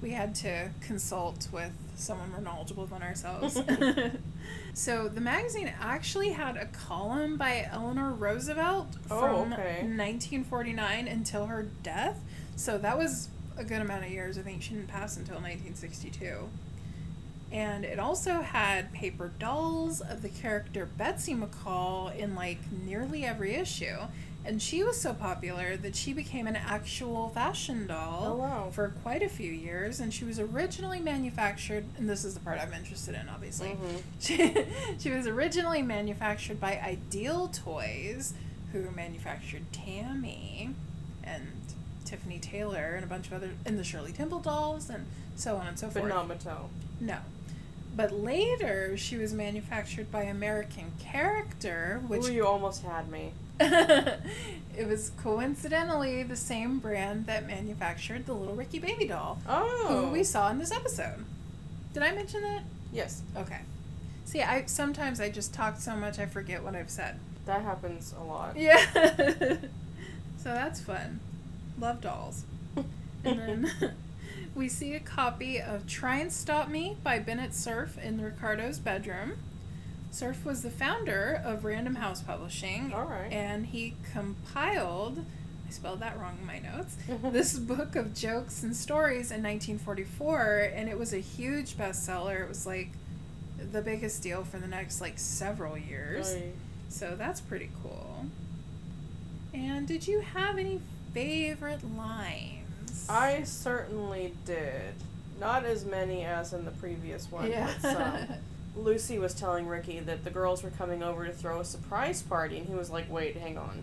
we 0.00 0.10
had 0.10 0.34
to 0.36 0.70
consult 0.80 1.48
with 1.52 1.72
someone 1.94 2.30
more 2.32 2.40
knowledgeable 2.40 2.86
than 2.86 3.02
ourselves. 3.02 3.54
so 4.74 5.08
the 5.08 5.20
magazine 5.20 5.72
actually 5.80 6.30
had 6.30 6.56
a 6.56 6.66
column 6.66 7.36
by 7.36 7.68
Eleanor 7.70 8.10
Roosevelt 8.10 8.96
Oh, 9.10 9.20
from 9.20 9.52
okay. 9.52 9.82
1949 9.82 11.06
until 11.06 11.46
her 11.46 11.68
death. 11.82 12.18
So 12.56 12.78
that 12.78 12.98
was 12.98 13.28
a 13.56 13.64
good 13.64 13.80
amount 13.82 14.04
of 14.04 14.10
years. 14.10 14.38
I 14.38 14.42
think 14.42 14.62
she 14.62 14.70
didn't 14.74 14.88
pass 14.88 15.16
until 15.16 15.36
1962. 15.36 16.48
And 17.52 17.84
it 17.84 17.98
also 17.98 18.40
had 18.40 18.92
paper 18.92 19.30
dolls 19.38 20.00
of 20.00 20.22
the 20.22 20.30
character 20.30 20.86
Betsy 20.86 21.34
McCall 21.34 22.16
in 22.16 22.34
like 22.34 22.58
nearly 22.84 23.24
every 23.24 23.54
issue. 23.54 23.96
And 24.44 24.60
she 24.60 24.82
was 24.82 25.00
so 25.00 25.14
popular 25.14 25.76
that 25.76 25.94
she 25.94 26.12
became 26.12 26.48
an 26.48 26.56
actual 26.56 27.28
fashion 27.28 27.86
doll 27.86 28.24
Oh, 28.32 28.36
wow. 28.36 28.70
for 28.72 28.88
quite 29.04 29.22
a 29.22 29.28
few 29.28 29.52
years. 29.52 30.00
And 30.00 30.12
she 30.12 30.24
was 30.24 30.40
originally 30.40 30.98
manufactured, 30.98 31.84
and 31.96 32.08
this 32.10 32.24
is 32.24 32.34
the 32.34 32.40
part 32.40 32.58
I'm 32.58 32.72
interested 32.72 33.14
in, 33.14 33.28
obviously. 33.28 33.76
Mhm. 33.76 34.02
She, 34.20 34.64
she 34.98 35.10
was 35.10 35.26
originally 35.28 35.82
manufactured 35.82 36.58
by 36.60 36.80
Ideal 36.80 37.48
Toys, 37.48 38.34
who 38.72 38.90
manufactured 38.90 39.70
Tammy 39.72 40.70
and 41.22 41.46
Tiffany 42.04 42.38
Taylor 42.40 42.94
and 42.96 43.04
a 43.04 43.08
bunch 43.08 43.28
of 43.28 43.34
other, 43.34 43.50
and 43.64 43.78
the 43.78 43.84
Shirley 43.84 44.10
Temple 44.12 44.40
dolls, 44.40 44.90
and 44.90 45.06
so 45.36 45.56
on 45.56 45.66
and 45.68 45.78
so 45.78 45.86
But 45.88 46.00
forth. 46.00 46.08
not 46.08 46.26
Mattel. 46.28 46.68
No. 47.00 47.18
But 47.94 48.12
later, 48.12 48.96
she 48.96 49.16
was 49.18 49.32
manufactured 49.34 50.10
by 50.10 50.22
American 50.22 50.92
Character, 50.98 52.00
which 52.06 52.26
Ooh, 52.28 52.32
you 52.32 52.46
almost 52.46 52.82
had 52.82 53.10
me. 53.10 53.32
it 53.60 54.86
was 54.88 55.10
coincidentally 55.22 56.22
the 56.22 56.36
same 56.36 56.78
brand 56.78 57.26
that 57.26 57.46
manufactured 57.46 58.24
the 58.26 58.32
little 58.32 58.54
Ricky 58.54 58.78
Baby 58.78 59.06
doll, 59.06 59.38
Oh. 59.48 60.04
who 60.06 60.10
we 60.12 60.24
saw 60.24 60.50
in 60.50 60.58
this 60.58 60.72
episode. 60.72 61.24
Did 61.92 62.02
I 62.02 62.12
mention 62.12 62.42
that? 62.42 62.62
Yes, 62.92 63.22
Okay. 63.36 63.60
See, 64.24 64.40
I 64.40 64.64
sometimes 64.66 65.20
I 65.20 65.28
just 65.30 65.52
talk 65.52 65.78
so 65.78 65.94
much 65.94 66.18
I 66.18 66.24
forget 66.26 66.62
what 66.62 66.74
I've 66.74 66.88
said. 66.90 67.18
that 67.44 67.62
happens 67.62 68.14
a 68.18 68.24
lot. 68.24 68.56
Yeah. 68.56 68.78
so 70.38 70.44
that's 70.44 70.80
fun. 70.80 71.20
Love 71.78 72.00
dolls. 72.00 72.44
And 73.24 73.38
then 73.38 73.92
we 74.54 74.68
see 74.68 74.94
a 74.94 75.00
copy 75.00 75.60
of 75.60 75.86
Try 75.86 76.18
and 76.18 76.32
Stop 76.32 76.68
Me 76.68 76.96
by 77.02 77.18
Bennett 77.18 77.54
Cerf 77.54 77.98
in 77.98 78.20
Ricardo's 78.20 78.78
bedroom. 78.78 79.38
Cerf 80.10 80.44
was 80.44 80.62
the 80.62 80.70
founder 80.70 81.40
of 81.42 81.64
Random 81.64 81.94
House 81.94 82.20
Publishing. 82.20 82.92
All 82.92 83.06
right. 83.06 83.32
And 83.32 83.66
he 83.66 83.94
compiled, 84.12 85.24
I 85.66 85.70
spelled 85.70 86.00
that 86.00 86.18
wrong 86.20 86.36
in 86.40 86.46
my 86.46 86.58
notes, 86.58 86.96
this 87.32 87.58
book 87.58 87.96
of 87.96 88.14
jokes 88.14 88.62
and 88.62 88.76
stories 88.76 89.30
in 89.30 89.42
1944. 89.42 90.72
And 90.74 90.88
it 90.88 90.98
was 90.98 91.14
a 91.14 91.18
huge 91.18 91.78
bestseller. 91.78 92.42
It 92.42 92.48
was 92.48 92.66
like 92.66 92.90
the 93.72 93.80
biggest 93.80 94.22
deal 94.22 94.44
for 94.44 94.58
the 94.58 94.68
next 94.68 95.00
like 95.00 95.18
several 95.18 95.78
years. 95.78 96.34
Oy. 96.34 96.52
So 96.90 97.14
that's 97.16 97.40
pretty 97.40 97.70
cool. 97.82 98.26
And 99.54 99.88
did 99.88 100.06
you 100.06 100.20
have 100.20 100.58
any 100.58 100.80
favorite 101.14 101.80
lines? 101.96 102.61
I 103.08 103.42
certainly 103.44 104.34
did. 104.44 104.94
Not 105.40 105.64
as 105.64 105.84
many 105.84 106.24
as 106.24 106.52
in 106.52 106.64
the 106.64 106.70
previous 106.70 107.30
one, 107.30 107.50
yeah. 107.50 107.70
but 107.80 107.92
some. 107.92 108.16
Lucy 108.76 109.18
was 109.18 109.34
telling 109.34 109.66
Ricky 109.66 110.00
that 110.00 110.24
the 110.24 110.30
girls 110.30 110.62
were 110.62 110.70
coming 110.70 111.02
over 111.02 111.26
to 111.26 111.32
throw 111.32 111.60
a 111.60 111.64
surprise 111.64 112.22
party, 112.22 112.58
and 112.58 112.66
he 112.66 112.74
was 112.74 112.90
like, 112.90 113.10
"Wait, 113.10 113.36
hang 113.36 113.58
on. 113.58 113.82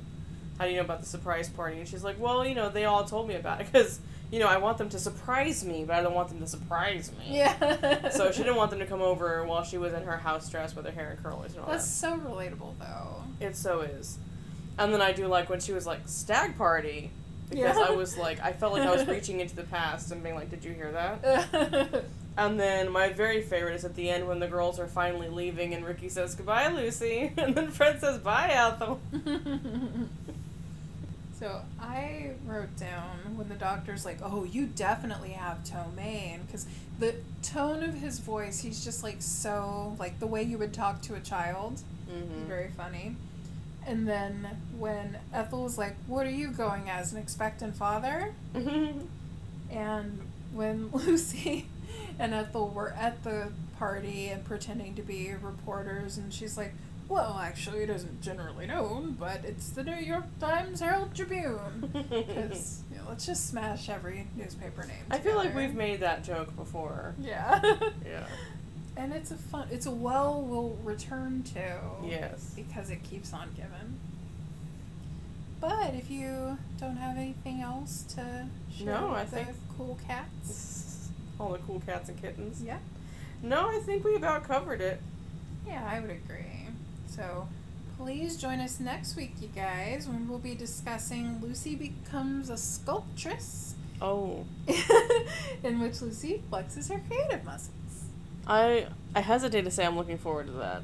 How 0.58 0.66
do 0.66 0.72
you 0.72 0.78
know 0.78 0.84
about 0.84 1.02
the 1.02 1.06
surprise 1.06 1.50
party?" 1.50 1.78
And 1.78 1.88
she's 1.88 2.04
like, 2.04 2.20
"Well, 2.20 2.46
you 2.46 2.56
know, 2.56 2.70
they 2.70 2.86
all 2.86 3.04
told 3.04 3.28
me 3.28 3.36
about 3.36 3.62
it 3.62 3.72
because 3.72 4.00
you 4.32 4.40
know 4.40 4.48
I 4.48 4.58
want 4.58 4.78
them 4.78 4.90
to 4.90 5.00
surprise 5.00 5.64
me, 5.64 5.84
but 5.86 5.96
I 5.96 6.02
don't 6.02 6.16
want 6.16 6.30
them 6.30 6.40
to 6.40 6.48
surprise 6.48 7.12
me." 7.20 7.38
yeah. 7.38 8.10
So 8.10 8.32
she 8.32 8.40
didn't 8.40 8.56
want 8.56 8.72
them 8.72 8.80
to 8.80 8.86
come 8.86 9.02
over 9.02 9.46
while 9.46 9.64
she 9.64 9.78
was 9.78 9.94
in 9.94 10.04
her 10.04 10.18
house 10.18 10.50
dress 10.50 10.76
with 10.76 10.86
her 10.86 10.92
hair 10.92 11.12
and 11.12 11.24
curlers 11.24 11.52
and 11.52 11.60
all 11.60 11.68
that. 11.68 11.74
That's 11.74 11.88
so 11.88 12.18
relatable, 12.18 12.74
though. 12.80 13.24
It 13.40 13.56
so 13.56 13.82
is. 13.82 14.18
And 14.78 14.94
then 14.94 15.02
I 15.02 15.12
do 15.12 15.28
like 15.28 15.50
when 15.50 15.60
she 15.60 15.74
was 15.74 15.86
like 15.86 16.00
stag 16.06 16.58
party 16.58 17.12
because 17.50 17.78
Yeah. 17.78 17.86
I 17.88 17.92
was 17.92 18.18
like 18.18 18.40
I 18.42 18.54
felt 18.54 18.74
like 18.74 18.84
I 18.84 18.92
was 18.92 19.08
reaching 19.08 19.40
into 19.40 19.56
the 19.56 19.64
past 19.64 20.12
and 20.12 20.22
being 20.24 20.36
like, 20.36 20.50
"Did 20.50 20.64
you 20.64 20.74
hear 20.74 20.92
that?" 20.92 22.04
And 22.38 22.58
then 22.58 22.90
my 22.90 23.10
very 23.12 23.42
favorite 23.42 23.76
is 23.76 23.84
at 23.84 23.96
the 23.96 24.10
end 24.10 24.26
when 24.26 24.40
the 24.40 24.48
girls 24.48 24.80
are 24.80 24.88
finally 24.88 25.28
leaving 25.28 25.74
and 25.74 25.86
Ricky 25.86 26.08
says 26.08 26.36
goodbye, 26.36 26.70
Lucy, 26.70 27.34
and 27.38 27.54
then 27.54 27.70
Fred 27.70 28.00
says 28.00 28.18
bye, 28.20 28.48
Ethel. 28.50 29.02
so 31.38 31.62
I 31.82 32.32
wrote 32.46 32.76
down 32.78 33.36
when 33.36 33.50
the 33.50 33.56
doctor's 33.56 34.06
like, 34.06 34.20
"Oh, 34.24 34.44
you 34.46 34.68
definitely 34.68 35.32
have 35.32 35.64
ptomaine," 35.66 36.42
because 36.46 36.66
the 37.00 37.16
tone 37.44 37.84
of 37.84 37.96
his 37.96 38.20
voice, 38.20 38.60
he's 38.60 38.84
just 38.86 39.04
like 39.04 39.18
so 39.22 39.96
like 40.00 40.20
the 40.20 40.28
way 40.28 40.44
you 40.44 40.58
would 40.58 40.74
talk 40.74 41.02
to 41.04 41.16
a 41.16 41.20
child. 41.20 41.82
Mm-hmm. 42.10 42.46
Very 42.48 42.72
funny. 42.78 43.16
And 43.88 44.08
then 44.08 44.48
when 44.78 45.18
Ethel 45.34 45.64
was 45.64 45.78
like, 45.78 45.96
"What 46.08 46.26
are 46.28 46.32
you 46.32 46.50
going 46.52 46.90
as 46.90 47.12
an 47.14 47.18
expectant 47.20 47.76
father?" 47.76 48.34
And 49.72 50.20
when 50.54 50.90
Lucy 50.94 51.68
and 52.18 52.34
Ethel 52.34 52.70
were 52.70 52.90
at 52.92 53.24
the 53.24 53.52
party 53.78 54.28
and 54.30 54.44
pretending 54.44 54.96
to 54.96 55.02
be 55.02 55.34
reporters, 55.40 56.18
and 56.18 56.34
she's 56.34 56.58
like, 56.58 56.74
Well, 57.08 57.40
actually, 57.42 57.84
it 57.84 57.90
isn't 57.90 58.22
generally 58.22 58.68
known, 58.68 59.16
but 59.20 59.46
it's 59.46 59.70
the 59.70 59.84
New 59.84 59.96
York 59.96 60.26
Times 60.40 60.80
Herald 60.80 61.16
Tribune. 61.16 61.92
Because, 62.10 62.84
you 62.92 62.98
know, 62.98 63.04
let's 63.08 63.26
just 63.26 63.48
smash 63.48 63.90
every 63.90 64.28
newspaper 64.36 64.84
name. 64.86 65.06
I 65.10 65.20
feel 65.20 65.36
like 65.36 65.56
we've 65.56 65.76
made 65.76 66.00
that 66.02 66.24
joke 66.24 66.56
before. 66.56 67.16
Yeah. 67.20 67.62
Yeah. 68.06 68.26
And 69.00 69.14
it's 69.14 69.32
a 69.32 69.36
fun, 69.36 69.68
it's 69.72 69.86
a 69.86 69.92
well 69.92 70.42
we'll 70.42 70.78
return 70.84 71.44
to. 71.54 71.80
Yes. 72.06 72.54
Because 72.56 72.90
it 72.90 73.02
keeps 73.04 73.34
on 73.34 73.50
giving. 73.56 74.00
But 75.60 75.94
if 75.94 76.10
you 76.10 76.58
don't 76.80 76.98
have 76.98 77.18
anything 77.18 77.62
else 77.62 78.04
to 78.16 78.48
share 78.76 78.86
No, 78.88 79.10
I 79.12 79.24
the 79.26 79.32
think- 79.32 79.48
cool 79.78 79.98
cats. 80.08 81.10
All 81.40 81.50
the 81.54 81.58
cool 81.60 81.82
cats 81.86 82.10
and 82.10 82.22
kittens. 82.22 82.62
Yeah. 82.64 82.78
No, 83.42 83.70
I 83.70 83.80
think 83.80 84.04
we 84.04 84.16
about 84.16 84.44
covered 84.44 84.82
it. 84.82 85.02
Yeah, 85.68 85.88
I 85.90 86.00
would 86.00 86.10
agree. 86.10 86.68
So 87.08 87.48
please 87.98 88.38
join 88.38 88.60
us 88.60 88.80
next 88.80 89.16
week, 89.16 89.34
you 89.42 89.50
guys, 89.50 90.08
when 90.08 90.28
we'll 90.30 90.40
be 90.40 90.56
discussing 90.56 91.40
Lucy 91.42 91.76
becomes 91.76 92.50
a 92.50 92.54
sculptress, 92.58 93.74
Oh, 94.02 94.46
in 95.64 95.80
which 95.82 96.02
Lucy 96.02 96.42
flexes 96.50 96.90
her 96.90 97.02
creative 97.08 97.44
muscles. 97.44 97.72
I 98.50 98.88
I 99.16 99.22
hesitate 99.22 99.64
to 99.64 99.72
say 99.72 99.86
I'm 99.86 99.96
looking 99.98 100.18
forward 100.18 100.48
to 100.48 100.54
that. 100.54 100.82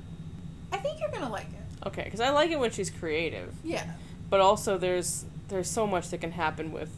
I 0.72 0.78
think 0.78 1.00
you're 1.00 1.10
gonna 1.12 1.30
like 1.32 1.48
it. 1.48 1.88
Okay, 1.88 2.04
because 2.04 2.20
I 2.22 2.30
like 2.30 2.52
it 2.52 2.60
when 2.60 2.72
she's 2.72 2.90
creative, 2.90 3.54
Yeah. 3.64 3.86
but 4.30 4.40
also 4.40 4.78
there's 4.78 5.26
there's 5.50 5.70
so 5.70 5.86
much 5.86 6.10
that 6.10 6.22
can 6.22 6.32
happen 6.32 6.72
with. 6.72 6.90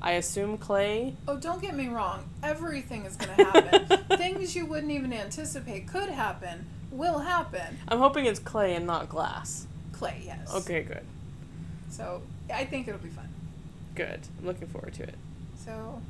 I 0.00 0.12
assume 0.12 0.58
clay. 0.58 1.14
Oh, 1.26 1.36
don't 1.38 1.60
get 1.60 1.74
me 1.74 1.88
wrong. 1.88 2.28
Everything 2.42 3.04
is 3.04 3.16
gonna 3.16 3.44
happen. 3.44 3.98
Things 4.18 4.54
you 4.54 4.64
wouldn't 4.66 4.92
even 4.92 5.12
anticipate 5.12 5.88
could 5.88 6.08
happen 6.10 6.66
will 6.90 7.18
happen. 7.20 7.78
I'm 7.88 7.98
hoping 7.98 8.24
it's 8.26 8.38
clay 8.38 8.74
and 8.74 8.86
not 8.86 9.08
glass. 9.08 9.66
Clay, 9.92 10.22
yes. 10.24 10.52
Okay, 10.54 10.82
good, 10.82 11.02
So 11.90 12.22
I 12.54 12.64
think 12.64 12.86
it'll 12.88 13.00
be 13.00 13.08
fun. 13.08 13.28
good. 13.96 14.20
I'm 14.38 14.46
looking 14.46 14.68
forward 14.68 14.94
to 14.94 15.02
it. 15.02 15.16
So 15.64 16.00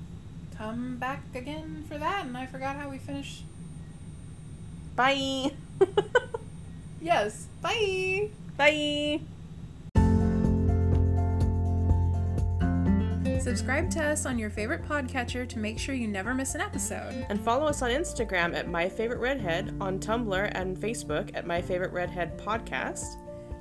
come 0.57 0.97
back 0.99 1.23
again 1.35 1.85
for 1.89 1.97
that. 1.97 2.27
And 2.27 2.37
I 2.37 2.45
forgot 2.47 2.77
how 2.77 2.91
we 2.91 2.99
finished. 2.99 3.45
Bye. 4.99 5.53
Yes. 7.01 7.47
Bye. 7.63 8.29
Bye. 8.57 9.21
Subscribe 13.41 13.89
to 13.93 14.03
us 14.03 14.27
on 14.27 14.39
your 14.39 14.51
favorite 14.51 14.85
podcatcher 14.87 15.49
to 15.49 15.59
make 15.59 15.79
sure 15.79 15.95
you 15.95 16.09
never 16.09 16.35
miss 16.35 16.55
an 16.55 16.61
episode. 16.61 17.25
And 17.29 17.41
follow 17.41 17.67
us 17.67 17.83
on 17.83 17.91
Instagram 17.91 18.55
at 18.55 18.69
My 18.69 18.89
Favorite 18.89 19.21
Redhead, 19.21 19.75
on 19.81 19.99
Tumblr 19.99 20.53
and 20.55 20.77
Facebook 20.77 21.31
at 21.35 21.47
My 21.47 21.63
Favorite 21.63 21.93
Redhead 21.93 22.37
Podcast. 22.37 23.17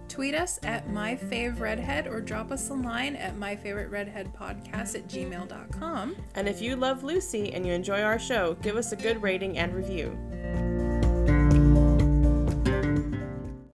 Tweet 0.09 0.35
us 0.35 0.59
at 0.63 0.89
My 0.89 1.15
Fave 1.15 1.57
myfavredhead 1.57 2.07
or 2.07 2.21
drop 2.21 2.51
us 2.51 2.69
a 2.69 2.73
line 2.73 3.15
at 3.15 3.37
myfavoriteredheadpodcast 3.37 4.95
at 4.95 5.07
gmail.com. 5.07 6.15
And 6.35 6.47
if 6.49 6.61
you 6.61 6.75
love 6.75 7.03
Lucy 7.03 7.53
and 7.53 7.65
you 7.65 7.73
enjoy 7.73 8.01
our 8.01 8.17
show, 8.17 8.55
give 8.61 8.77
us 8.77 8.93
a 8.93 8.95
good 8.95 9.21
rating 9.21 9.57
and 9.57 9.73
review. 9.75 10.17